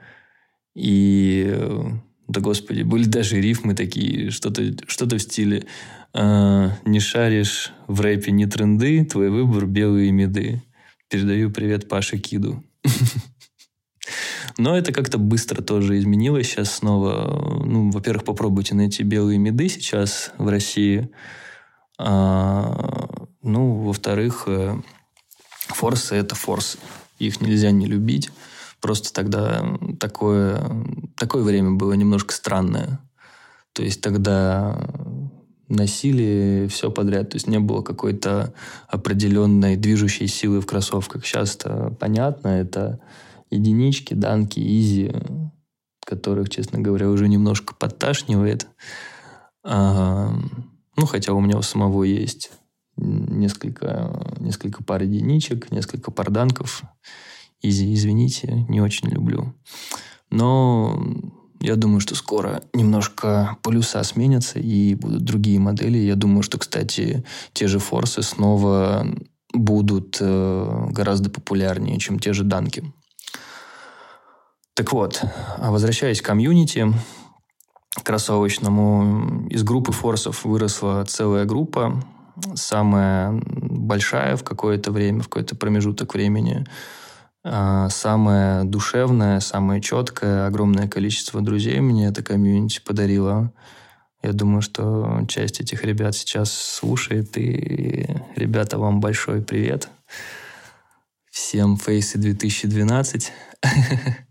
И 0.77 1.53
э, 1.53 1.91
да 2.31 2.41
господи, 2.41 2.83
были 2.83 3.05
даже 3.05 3.41
рифмы 3.41 3.75
такие, 3.75 4.31
что-то 4.31 4.63
что 4.87 5.07
в 5.07 5.19
стиле 5.19 5.67
э, 6.15 6.71
«Не 6.85 7.01
шаришь 7.01 7.73
в 7.87 8.01
рэпе 8.01 8.33
ни 8.33 8.45
тренды, 8.45 9.05
твой 9.05 9.31
выбор 9.31 9.67
белые 9.67 10.13
меды». 10.13 10.63
Передаю 11.09 11.51
привет 11.51 11.89
Паше 11.89 12.19
Киду. 12.19 12.63
Но 14.59 14.77
это 14.77 14.93
как-то 14.93 15.19
быстро 15.19 15.63
тоже 15.63 15.99
изменилось. 15.99 16.49
Сейчас 16.49 16.77
снова, 16.77 17.65
ну, 17.65 17.91
во-первых, 17.91 18.25
попробуйте 18.25 18.75
найти 18.75 19.03
белые 19.03 19.39
меды 19.39 19.69
сейчас 19.69 20.33
в 20.39 20.49
России. 20.49 21.11
А, 21.99 23.27
ну, 23.43 23.83
во-вторых, 23.83 24.45
э, 24.47 24.77
форсы– 25.69 26.15
это 26.17 26.35
форсы. 26.35 26.79
Их 27.19 27.41
нельзя 27.41 27.71
не 27.71 27.87
любить. 27.87 28.31
Просто 28.81 29.13
тогда 29.13 29.65
такое, 29.99 30.63
такое 31.17 31.43
время 31.43 31.73
было 31.73 31.93
немножко 31.93 32.33
странное. 32.35 33.01
То 33.73 33.83
есть 33.83 34.01
тогда 34.01 34.79
носили 35.71 36.67
все 36.69 36.91
подряд. 36.91 37.31
То 37.31 37.37
есть 37.37 37.47
не 37.47 37.59
было 37.59 37.81
какой-то 37.81 38.53
определенной 38.89 39.77
движущей 39.77 40.27
силы 40.27 40.61
в 40.61 40.67
кроссовках. 40.67 41.25
Сейчас 41.25 41.57
это 41.57 41.97
понятно. 41.99 42.49
Это 42.49 43.01
единички, 43.51 44.15
данки, 44.15 44.61
изи, 44.61 45.13
которых, 46.05 46.51
честно 46.51 46.81
говоря, 46.81 47.09
уже 47.09 47.29
немножко 47.29 47.75
подташнивает. 47.75 48.67
А, 49.63 50.35
ну, 50.97 51.07
хотя 51.07 51.33
у 51.33 51.41
меня 51.41 51.57
у 51.57 51.63
самого 51.63 52.03
есть 52.03 52.51
несколько, 52.97 54.35
несколько 54.39 54.83
пар 54.83 55.03
единичек, 55.03 55.71
несколько 55.71 56.11
пар 56.11 56.31
данков. 56.31 56.83
Изи, 57.63 57.95
извините, 57.95 58.67
не 58.69 58.81
очень 58.81 59.09
люблю. 59.09 59.55
Но 60.31 61.01
я 61.61 61.77
думаю, 61.77 62.01
что 62.01 62.15
скоро 62.15 62.63
немножко 62.73 63.57
полюса 63.63 64.03
сменятся 64.03 64.59
и 64.59 64.95
будут 64.95 65.25
другие 65.25 65.59
модели. 65.61 65.99
Я 65.99 66.17
думаю, 66.17 66.43
что, 66.43 66.59
кстати, 66.59 67.23
те 67.53 67.69
же 67.69 67.79
форсы 67.79 68.23
снова 68.23 69.07
будут 69.53 70.19
э, 70.21 70.87
гораздо 70.91 71.29
популярнее, 71.29 71.99
чем 71.99 72.19
те 72.19 72.33
же 72.33 72.45
данки. 72.45 72.91
Так 74.75 74.93
вот, 74.93 75.23
возвращаясь 75.59 76.23
к 76.23 76.25
комьюнити 76.25 76.87
кроссовочному, 78.03 79.49
из 79.51 79.63
группы 79.63 79.93
форсов 79.93 80.45
выросла 80.45 81.05
целая 81.05 81.45
группа, 81.45 82.03
самая 82.55 83.39
большая 83.45 84.37
в 84.37 84.45
какое-то 84.45 84.93
время, 84.93 85.21
в 85.21 85.29
какой-то 85.29 85.57
промежуток 85.57 86.15
времени– 86.15 86.65
а, 86.77 87.00
самое 87.45 88.65
душевное, 88.65 89.41
самое 89.41 89.81
четкое, 89.81 90.47
огромное 90.47 90.89
количество 90.89 91.41
друзей 91.41 91.81
мне 91.81 92.07
это 92.07 92.23
комьюнити 92.23 92.81
подарило. 92.85 93.53
Я 94.23 94.33
думаю, 94.33 94.61
что 94.61 95.25
часть 95.29 95.61
этих 95.61 95.83
ребят 95.85 96.15
сейчас 96.15 96.53
слушает, 96.53 97.39
и, 97.39 98.07
ребята, 98.37 98.79
вам 98.79 99.01
большой 99.01 99.41
привет. 99.41 99.89
Всем 101.31 101.77
фейсы 101.77 102.19
2012. 102.19 103.33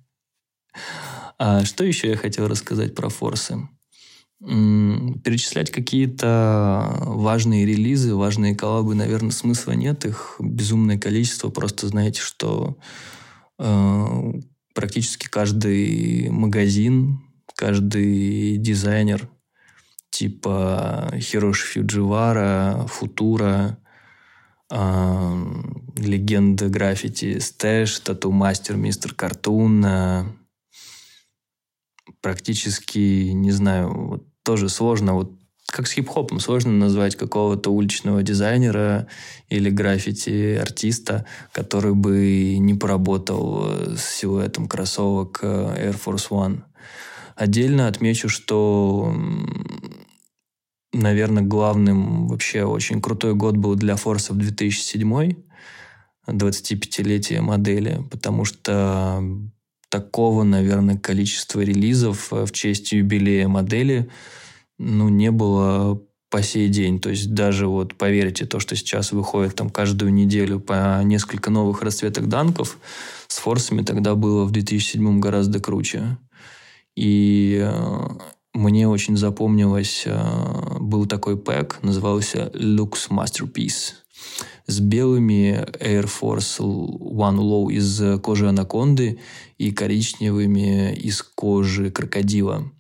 А 1.42 1.64
что 1.64 1.86
еще 1.86 2.10
я 2.10 2.18
хотел 2.18 2.50
рассказать 2.50 2.94
про 2.94 3.08
форсы? 3.08 3.58
Перечислять 4.42 5.70
какие-то 5.70 6.96
важные 7.02 7.66
релизы, 7.66 8.16
важные 8.16 8.56
коллабы, 8.56 8.96
наверное, 8.96 9.32
смысла 9.32 9.74
нет. 9.74 10.06
Их 10.06 10.36
безумное 10.40 10.98
количество. 10.98 11.50
Просто 11.50 11.88
знаете, 11.88 12.22
что 12.22 12.78
э, 13.58 14.34
практически 14.74 15.28
каждый 15.28 16.30
магазин, 16.30 17.20
каждый 17.54 18.56
дизайнер 18.58 19.30
типа 20.10 21.12
Хироши 21.18 21.68
Фьюдживара, 21.68 22.86
Футура, 22.88 23.78
э, 24.72 25.46
легенда 25.98 26.70
граффити 26.70 27.40
Стэш, 27.40 28.00
Тату 28.00 28.32
Мастер, 28.32 28.78
Мистер 28.78 29.14
Картун, 29.14 29.84
э, 29.86 30.24
практически, 32.22 33.32
не 33.32 33.52
знаю, 33.52 33.94
вот 33.94 34.29
тоже 34.50 34.68
сложно. 34.68 35.14
Вот 35.14 35.32
как 35.68 35.86
с 35.86 35.92
хип-хопом 35.92 36.40
сложно 36.40 36.72
назвать 36.72 37.16
какого-то 37.16 37.70
уличного 37.70 38.24
дизайнера 38.24 39.06
или 39.48 39.70
граффити-артиста, 39.70 41.28
который 41.52 41.94
бы 41.94 42.58
не 42.58 42.74
поработал 42.74 43.68
э, 43.70 43.96
с 43.96 44.04
силуэтом 44.18 44.68
кроссовок 44.68 45.42
э, 45.44 45.92
Air 45.92 46.02
Force 46.04 46.30
One. 46.32 46.64
Отдельно 47.36 47.88
отмечу, 47.88 48.28
что, 48.28 49.16
наверное, 50.94 51.44
главным 51.44 52.28
вообще 52.28 52.64
очень 52.64 53.04
крутой 53.04 53.36
год 53.36 53.56
был 53.56 53.76
для 53.76 53.98
Форсов 53.98 54.38
2007 54.38 55.34
25-летие 56.28 57.42
модели, 57.42 58.02
потому 58.10 58.46
что 58.46 59.24
такого, 59.90 60.44
наверное, 60.44 60.98
количества 60.98 61.62
релизов 61.62 62.32
э, 62.32 62.46
в 62.46 62.52
честь 62.52 62.92
юбилея 62.92 63.48
модели 63.48 64.10
ну, 64.80 65.10
не 65.10 65.30
было 65.30 66.02
по 66.30 66.42
сей 66.42 66.70
день. 66.70 67.00
То 67.00 67.10
есть 67.10 67.34
даже 67.34 67.68
вот 67.68 67.96
поверьте, 67.96 68.46
то, 68.46 68.60
что 68.60 68.76
сейчас 68.76 69.12
выходит 69.12 69.56
там 69.56 69.70
каждую 69.70 70.14
неделю 70.14 70.60
по 70.60 71.02
несколько 71.04 71.50
новых 71.50 71.82
расцветок 71.82 72.28
данков, 72.28 72.78
с 73.28 73.38
форсами 73.38 73.84
тогда 73.84 74.16
было 74.16 74.46
в 74.46 74.52
2007 74.52 75.20
гораздо 75.20 75.60
круче. 75.60 76.18
И 76.96 77.60
э, 77.62 78.08
мне 78.54 78.88
очень 78.88 79.18
запомнилось, 79.18 80.04
э, 80.06 80.78
был 80.80 81.06
такой 81.06 81.38
пэк, 81.38 81.80
назывался 81.82 82.52
Lux 82.54 83.10
Masterpiece 83.10 83.94
с 84.68 84.80
белыми 84.82 85.66
Air 85.80 86.08
Force 86.08 86.60
One 86.60 87.38
Low 87.38 87.72
из 87.72 88.22
кожи 88.22 88.48
анаконды 88.48 89.20
и 89.58 89.72
коричневыми 89.72 90.94
из 90.94 91.24
кожи 91.24 91.90
крокодила. 91.90 92.72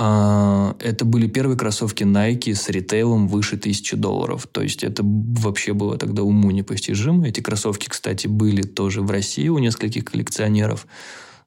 А, 0.00 0.76
это 0.78 1.04
были 1.04 1.26
первые 1.26 1.58
кроссовки 1.58 2.04
Nike 2.04 2.54
с 2.54 2.68
ритейлом 2.68 3.26
выше 3.26 3.56
1000 3.56 3.96
долларов. 3.96 4.46
То 4.46 4.62
есть 4.62 4.84
это 4.84 5.02
вообще 5.04 5.72
было 5.72 5.98
тогда 5.98 6.22
уму 6.22 6.50
непостижимо. 6.52 7.26
Эти 7.26 7.40
кроссовки, 7.40 7.88
кстати, 7.88 8.28
были 8.28 8.62
тоже 8.62 9.02
в 9.02 9.10
России 9.10 9.48
у 9.48 9.58
нескольких 9.58 10.04
коллекционеров. 10.04 10.86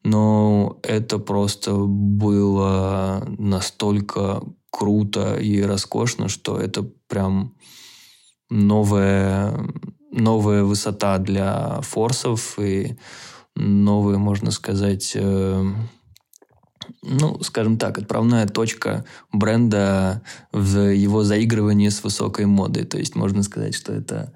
Но 0.04 0.80
это 0.84 1.18
просто 1.18 1.76
было 1.76 3.26
настолько 3.38 4.43
круто 4.70 5.36
и 5.36 5.62
роскошно, 5.62 6.28
что 6.28 6.58
это 6.58 6.84
прям 7.08 7.56
новая, 8.49 9.58
новая 10.12 10.64
высота 10.64 11.20
для 11.20 11.80
форсов 11.82 12.60
и 12.60 12.97
новая, 13.56 14.18
можно 14.18 14.52
сказать, 14.52 15.14
э, 15.16 15.66
ну, 17.02 17.42
скажем 17.42 17.78
так, 17.78 17.98
отправная 17.98 18.48
точка 18.48 19.06
бренда 19.32 20.22
в 20.52 20.94
его 20.94 21.24
заигрывании 21.24 21.90
с 21.90 22.04
высокой 22.04 22.46
модой. 22.46 22.86
То 22.86 22.98
есть 22.98 23.16
можно 23.16 23.44
сказать, 23.44 23.76
что 23.76 23.94
это 23.94 24.34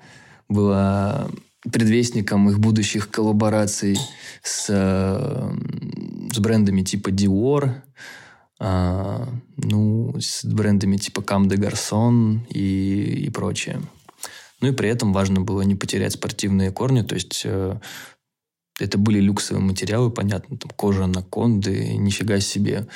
было 0.48 1.30
предвестником 1.72 2.50
их 2.50 2.60
будущих 2.60 3.10
коллабораций 3.10 3.98
с, 4.44 4.68
с 4.68 6.40
брендами 6.40 6.84
типа 6.84 7.10
Dior, 7.10 7.82
а, 8.60 9.28
ну, 9.58 10.16
с 10.20 10.46
брендами 10.46 10.98
типа 10.98 11.22
Cam 11.22 11.48
de 11.48 11.58
Garçon 11.58 12.40
и, 12.50 13.26
и 13.26 13.30
прочее. 13.30 13.82
Ну 14.62 14.70
и 14.70 14.72
при 14.72 14.90
этом 14.90 15.12
важно 15.12 15.42
было 15.42 15.62
не 15.64 15.76
потерять 15.76 16.14
спортивные 16.14 16.72
корни, 16.72 17.02
то 17.02 17.16
есть 17.16 17.42
э, 17.44 17.78
это 18.80 18.98
были 18.98 19.20
люксовые 19.20 19.64
материалы, 19.64 20.10
понятно, 20.10 20.58
там 20.58 20.72
кожа 20.76 21.06
анаконды, 21.06 21.96
нифига 21.98 22.40
себе, 22.40 22.88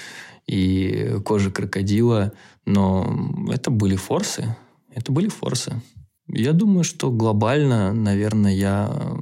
и 0.48 1.18
кожа 1.26 1.52
крокодила, 1.52 2.34
но 2.66 3.48
это 3.52 3.72
были 3.72 3.96
форсы, 3.96 4.56
это 4.94 5.12
были 5.12 5.30
форсы. 5.30 5.82
Я 6.28 6.54
думаю, 6.54 6.84
что 6.84 7.12
глобально, 7.12 7.94
наверное, 7.94 8.54
я 8.54 9.18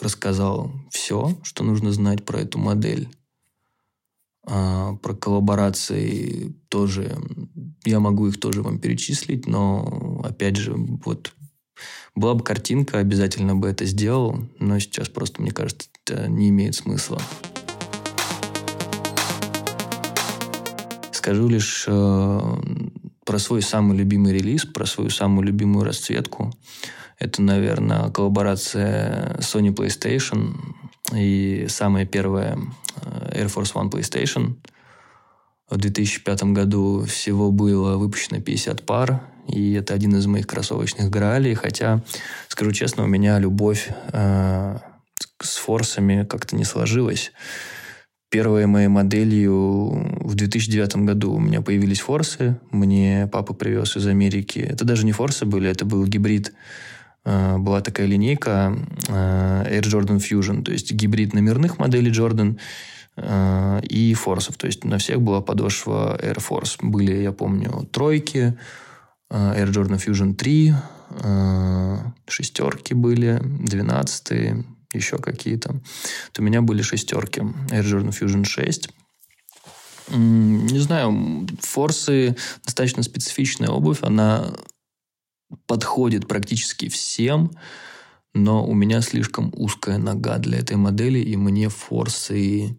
рассказал 0.00 0.72
все, 0.90 1.36
что 1.42 1.64
нужно 1.64 1.92
знать 1.92 2.24
про 2.24 2.40
эту 2.40 2.58
модель. 2.58 3.08
А, 4.44 4.94
про 4.96 5.14
коллаборации 5.14 6.54
тоже, 6.68 7.18
я 7.84 8.00
могу 8.00 8.28
их 8.28 8.40
тоже 8.40 8.62
вам 8.62 8.78
перечислить, 8.78 9.46
но, 9.46 10.22
опять 10.24 10.56
же, 10.56 10.74
вот 10.74 11.34
была 12.14 12.34
бы 12.34 12.44
картинка, 12.44 12.98
обязательно 12.98 13.54
бы 13.54 13.68
это 13.68 13.84
сделал, 13.84 14.38
но 14.58 14.78
сейчас 14.78 15.08
просто, 15.08 15.42
мне 15.42 15.50
кажется, 15.50 15.88
это 16.04 16.28
не 16.28 16.48
имеет 16.48 16.74
смысла. 16.74 17.20
Скажу 21.12 21.48
лишь 21.48 21.84
э, 21.86 22.40
про 23.24 23.38
свой 23.38 23.60
самый 23.60 23.96
любимый 23.98 24.32
релиз, 24.32 24.64
про 24.64 24.86
свою 24.86 25.10
самую 25.10 25.46
любимую 25.46 25.84
расцветку. 25.84 26.52
Это, 27.18 27.42
наверное, 27.42 28.10
коллаборация 28.10 29.36
Sony 29.40 29.74
PlayStation 29.74 30.56
и 31.14 31.66
самая 31.68 32.06
первая 32.06 32.58
э, 33.02 33.42
Air 33.42 33.54
Force 33.54 33.74
One 33.74 33.90
PlayStation. 33.90 34.56
В 35.68 35.76
2005 35.76 36.44
году 36.44 37.04
всего 37.04 37.52
было 37.52 37.96
выпущено 37.96 38.40
50 38.40 38.86
пар, 38.86 39.20
и 39.48 39.74
это 39.74 39.94
один 39.94 40.16
из 40.16 40.26
моих 40.26 40.46
кроссовочных 40.46 41.10
граалей, 41.10 41.54
хотя, 41.54 42.02
скажу 42.48 42.72
честно, 42.72 43.04
у 43.04 43.06
меня 43.06 43.38
любовь 43.38 43.88
э, 44.12 44.78
с 45.40 45.56
форсами 45.56 46.24
как-то 46.24 46.56
не 46.56 46.64
сложилась. 46.64 47.32
Первой 48.30 48.66
моей 48.66 48.88
моделью 48.88 50.20
в 50.20 50.34
2009 50.34 50.96
году 50.96 51.32
у 51.32 51.40
меня 51.40 51.62
появились 51.62 52.00
форсы. 52.00 52.60
Мне 52.70 53.28
папа 53.32 53.54
привез 53.54 53.96
из 53.96 54.06
Америки. 54.06 54.58
Это 54.58 54.84
даже 54.84 55.06
не 55.06 55.12
форсы 55.12 55.46
были, 55.46 55.70
это 55.70 55.86
был 55.86 56.04
гибрид 56.04 56.52
Э, 57.28 57.58
была 57.58 57.80
такая 57.80 58.06
линейка 58.06 58.74
э, 59.08 59.12
Air 59.12 59.82
Jordan 59.82 60.18
Fusion, 60.18 60.62
то 60.62 60.72
есть 60.72 60.92
гибрид 60.92 61.34
номерных 61.34 61.78
моделей 61.78 62.10
Jordan 62.10 62.58
э, 63.16 63.80
и 63.82 64.14
форсов. 64.14 64.56
То 64.56 64.66
есть 64.66 64.84
на 64.84 64.96
всех 64.96 65.20
была 65.20 65.42
подошва 65.42 66.18
Air 66.22 66.38
Force. 66.38 66.78
Были, 66.80 67.22
я 67.22 67.32
помню, 67.32 67.86
тройки, 67.92 68.56
Air 69.30 69.70
Jordan 69.70 69.98
Fusion 69.98 70.34
3, 70.34 70.74
шестерки 72.26 72.94
были, 72.94 73.40
двенадцатые, 73.42 74.64
еще 74.92 75.18
какие-то. 75.18 75.80
То 76.32 76.42
у 76.42 76.44
меня 76.44 76.62
были 76.62 76.82
шестерки. 76.82 77.40
Air 77.40 77.84
Jordan 77.84 78.10
Fusion 78.10 78.44
6. 78.44 78.88
Не 80.10 80.78
знаю, 80.78 81.46
форсы 81.60 82.36
достаточно 82.64 83.02
специфичная 83.02 83.68
обувь. 83.68 84.02
Она 84.02 84.54
подходит 85.66 86.26
практически 86.26 86.88
всем, 86.88 87.50
но 88.34 88.66
у 88.66 88.74
меня 88.74 89.02
слишком 89.02 89.52
узкая 89.54 89.98
нога 89.98 90.38
для 90.38 90.58
этой 90.58 90.76
модели, 90.76 91.18
и 91.18 91.36
мне 91.36 91.68
форсы 91.68 92.78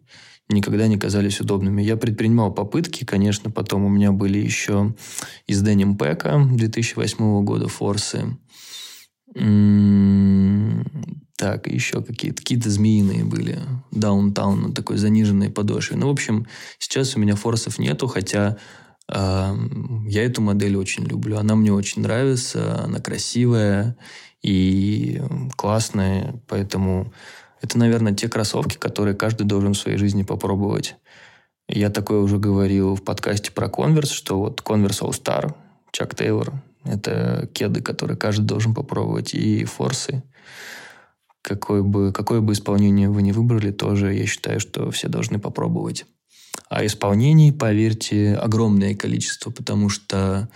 никогда 0.50 0.88
не 0.88 0.98
казались 0.98 1.40
удобными. 1.40 1.82
Я 1.82 1.96
предпринимал 1.96 2.52
попытки, 2.52 3.06
конечно, 3.06 3.52
потом 3.52 3.86
у 3.86 3.90
меня 3.90 4.12
были 4.12 4.40
еще 4.40 4.96
из 5.48 5.62
Деним 5.62 5.96
Пэка 5.96 6.48
2008 6.52 7.44
года 7.44 7.68
форсы. 7.68 8.38
Так, 11.38 11.68
еще 11.68 12.02
какие-то 12.04 12.38
какие 12.38 12.60
змеиные 12.60 13.24
были. 13.24 13.60
Даунтаун 13.92 14.62
на 14.62 14.74
такой 14.74 14.98
заниженной 14.98 15.50
подошве. 15.50 15.96
Ну, 15.96 16.08
в 16.08 16.12
общем, 16.12 16.48
сейчас 16.80 17.16
у 17.16 17.20
меня 17.20 17.36
форсов 17.36 17.80
нету, 17.80 18.08
хотя 18.08 18.58
я 19.08 20.24
эту 20.24 20.42
модель 20.42 20.76
очень 20.76 21.06
люблю. 21.06 21.38
Она 21.38 21.56
мне 21.56 21.72
очень 21.72 22.02
нравится, 22.02 22.84
она 22.84 23.00
красивая 23.00 23.96
и 24.42 25.22
классная, 25.56 26.42
поэтому 26.48 27.14
это, 27.62 27.78
наверное, 27.78 28.14
те 28.14 28.28
кроссовки, 28.30 28.78
которые 28.78 29.16
каждый 29.16 29.44
должен 29.44 29.74
в 29.74 29.78
своей 29.78 29.98
жизни 29.98 30.24
попробовать. 30.24 30.96
Я 31.68 31.90
такое 31.90 32.20
уже 32.20 32.38
говорил 32.38 32.96
в 32.96 33.04
подкасте 33.04 33.52
про 33.52 33.68
Converse, 33.68 34.12
что 34.12 34.40
вот 34.40 34.62
Converse 34.62 35.02
All 35.02 35.12
Star, 35.12 35.56
Чак 35.92 36.16
Тейлор, 36.16 36.54
это 36.84 37.50
кеды, 37.54 37.82
которые 37.82 38.18
каждый 38.18 38.46
должен 38.46 38.74
попробовать, 38.74 39.34
и 39.34 39.66
форсы. 39.66 40.24
Какое 41.42 41.84
бы, 41.84 42.12
какое 42.12 42.42
бы 42.42 42.54
исполнение 42.54 43.10
вы 43.10 43.22
ни 43.22 43.32
выбрали, 43.32 43.72
тоже 43.72 44.14
я 44.14 44.26
считаю, 44.26 44.60
что 44.60 44.90
все 44.92 45.08
должны 45.08 45.40
попробовать. 45.40 46.06
А 46.70 46.86
исполнений, 46.86 47.52
поверьте, 47.52 48.36
огромное 48.36 48.96
количество, 48.96 49.52
потому 49.52 49.90
что 49.90 50.50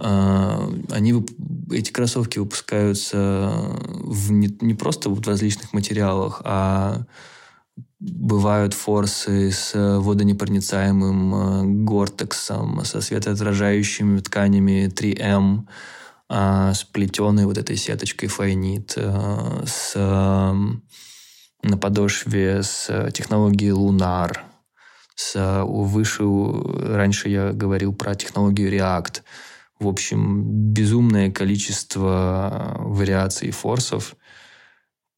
они, 0.00 1.26
эти 1.70 1.90
кроссовки 1.92 2.38
выпускаются 2.38 3.52
в, 4.02 4.32
не, 4.32 4.48
не 4.60 4.74
просто 4.74 5.10
в 5.10 5.26
различных 5.26 5.72
материалах, 5.72 6.40
а 6.44 7.04
бывают 7.98 8.72
форсы 8.72 9.50
с 9.50 9.72
водонепроницаемым 9.74 11.34
э, 11.34 11.64
гортексом, 11.84 12.84
со 12.84 13.00
светоотражающими 13.00 14.20
тканями 14.20 14.88
3М, 14.88 15.66
э, 16.30 16.72
с 16.74 16.84
плетеной 16.84 17.44
вот 17.44 17.58
этой 17.58 17.76
сеточкой 17.76 18.30
файнит, 18.30 18.94
э, 18.96 19.64
с, 19.66 19.94
на 21.62 21.76
подошве 21.78 22.62
с 22.62 23.10
технологией 23.12 23.72
Lunar– 23.72 24.38
с 25.20 25.62
выше, 25.64 26.24
раньше 26.24 27.28
я 27.28 27.52
говорил 27.52 27.92
про 27.92 28.14
технологию 28.14 28.72
React. 28.72 29.20
В 29.80 29.88
общем, 29.88 30.42
безумное 30.72 31.30
количество 31.30 32.76
вариаций 32.78 33.50
форсов, 33.50 34.14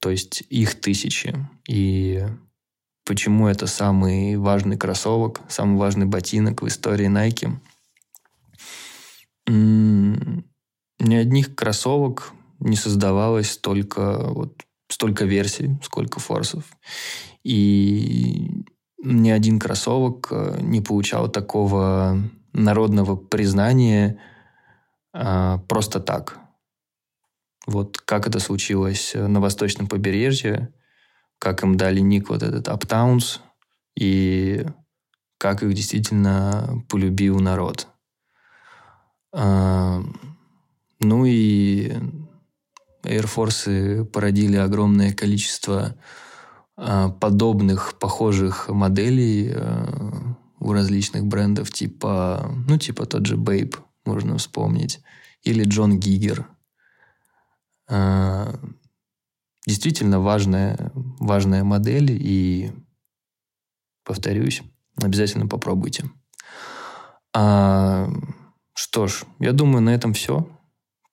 то 0.00 0.08
есть 0.08 0.44
их 0.48 0.80
тысячи. 0.80 1.34
И 1.68 2.24
почему 3.04 3.48
это 3.48 3.66
самый 3.66 4.36
важный 4.36 4.76
кроссовок, 4.76 5.40
самый 5.48 5.78
важный 5.78 6.06
ботинок 6.06 6.62
в 6.62 6.68
истории 6.68 7.08
Nike? 7.08 7.52
Ни 9.48 11.14
одних 11.14 11.56
кроссовок 11.56 12.32
не 12.60 12.76
создавалось 12.76 13.50
столько, 13.50 14.28
вот, 14.28 14.62
столько 14.88 15.24
версий, 15.24 15.76
сколько 15.82 16.20
форсов. 16.20 16.64
И 17.42 18.64
ни 19.02 19.30
один 19.30 19.58
кроссовок 19.58 20.28
э, 20.30 20.58
не 20.62 20.80
получал 20.80 21.28
такого 21.28 22.22
народного 22.52 23.16
признания 23.16 24.20
а, 25.12 25.58
просто 25.68 26.00
так. 26.00 26.38
Вот 27.66 27.98
как 27.98 28.26
это 28.26 28.40
случилось 28.40 29.12
на 29.14 29.40
восточном 29.40 29.86
побережье, 29.86 30.72
как 31.38 31.62
им 31.62 31.76
дали 31.76 32.00
ник 32.00 32.28
вот 32.28 32.42
этот 32.42 32.68
Uptowns, 32.68 33.40
и 33.96 34.66
как 35.38 35.62
их 35.62 35.74
действительно 35.74 36.84
полюбил 36.88 37.38
народ. 37.40 37.88
А, 39.32 40.02
ну 41.00 41.24
и 41.24 41.90
Air 43.04 43.24
Force 43.24 44.04
породили 44.04 44.56
огромное 44.56 45.12
количество 45.12 45.96
а, 46.76 47.10
подобных, 47.10 47.98
похожих 47.98 48.68
моделей 48.68 49.52
а, 49.54 50.36
у 50.60 50.72
различных 50.72 51.24
брендов, 51.24 51.70
типа, 51.70 52.54
ну, 52.68 52.78
типа 52.78 53.06
тот 53.06 53.26
же 53.26 53.36
Babe, 53.36 53.76
можно 54.04 54.38
вспомнить, 54.38 55.00
или 55.42 55.64
Джон 55.64 55.98
Гигер. 55.98 56.48
А, 57.88 58.58
действительно 59.66 60.20
важная, 60.20 60.90
важная 60.94 61.64
модель, 61.64 62.10
и, 62.10 62.72
повторюсь, 64.04 64.62
обязательно 65.02 65.46
попробуйте. 65.46 66.10
А, 67.34 68.08
что 68.74 69.06
ж, 69.06 69.24
я 69.38 69.52
думаю, 69.52 69.82
на 69.82 69.90
этом 69.90 70.12
все. 70.12 70.48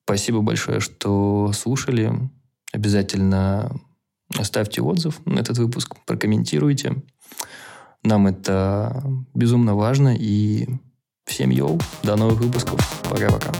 Спасибо 0.06 0.42
большое, 0.42 0.80
что 0.80 1.52
слушали. 1.54 2.14
Обязательно 2.72 3.72
Оставьте 4.38 4.82
отзыв 4.82 5.26
на 5.26 5.40
этот 5.40 5.58
выпуск, 5.58 5.96
прокомментируйте. 6.06 6.96
Нам 8.04 8.28
это 8.28 9.04
безумно 9.34 9.76
важно. 9.76 10.16
И 10.16 10.68
всем 11.30 11.52
йоу, 11.52 11.80
до 12.04 12.16
новых 12.16 12.40
выпусков. 12.40 12.80
Пока-пока. 13.10 13.52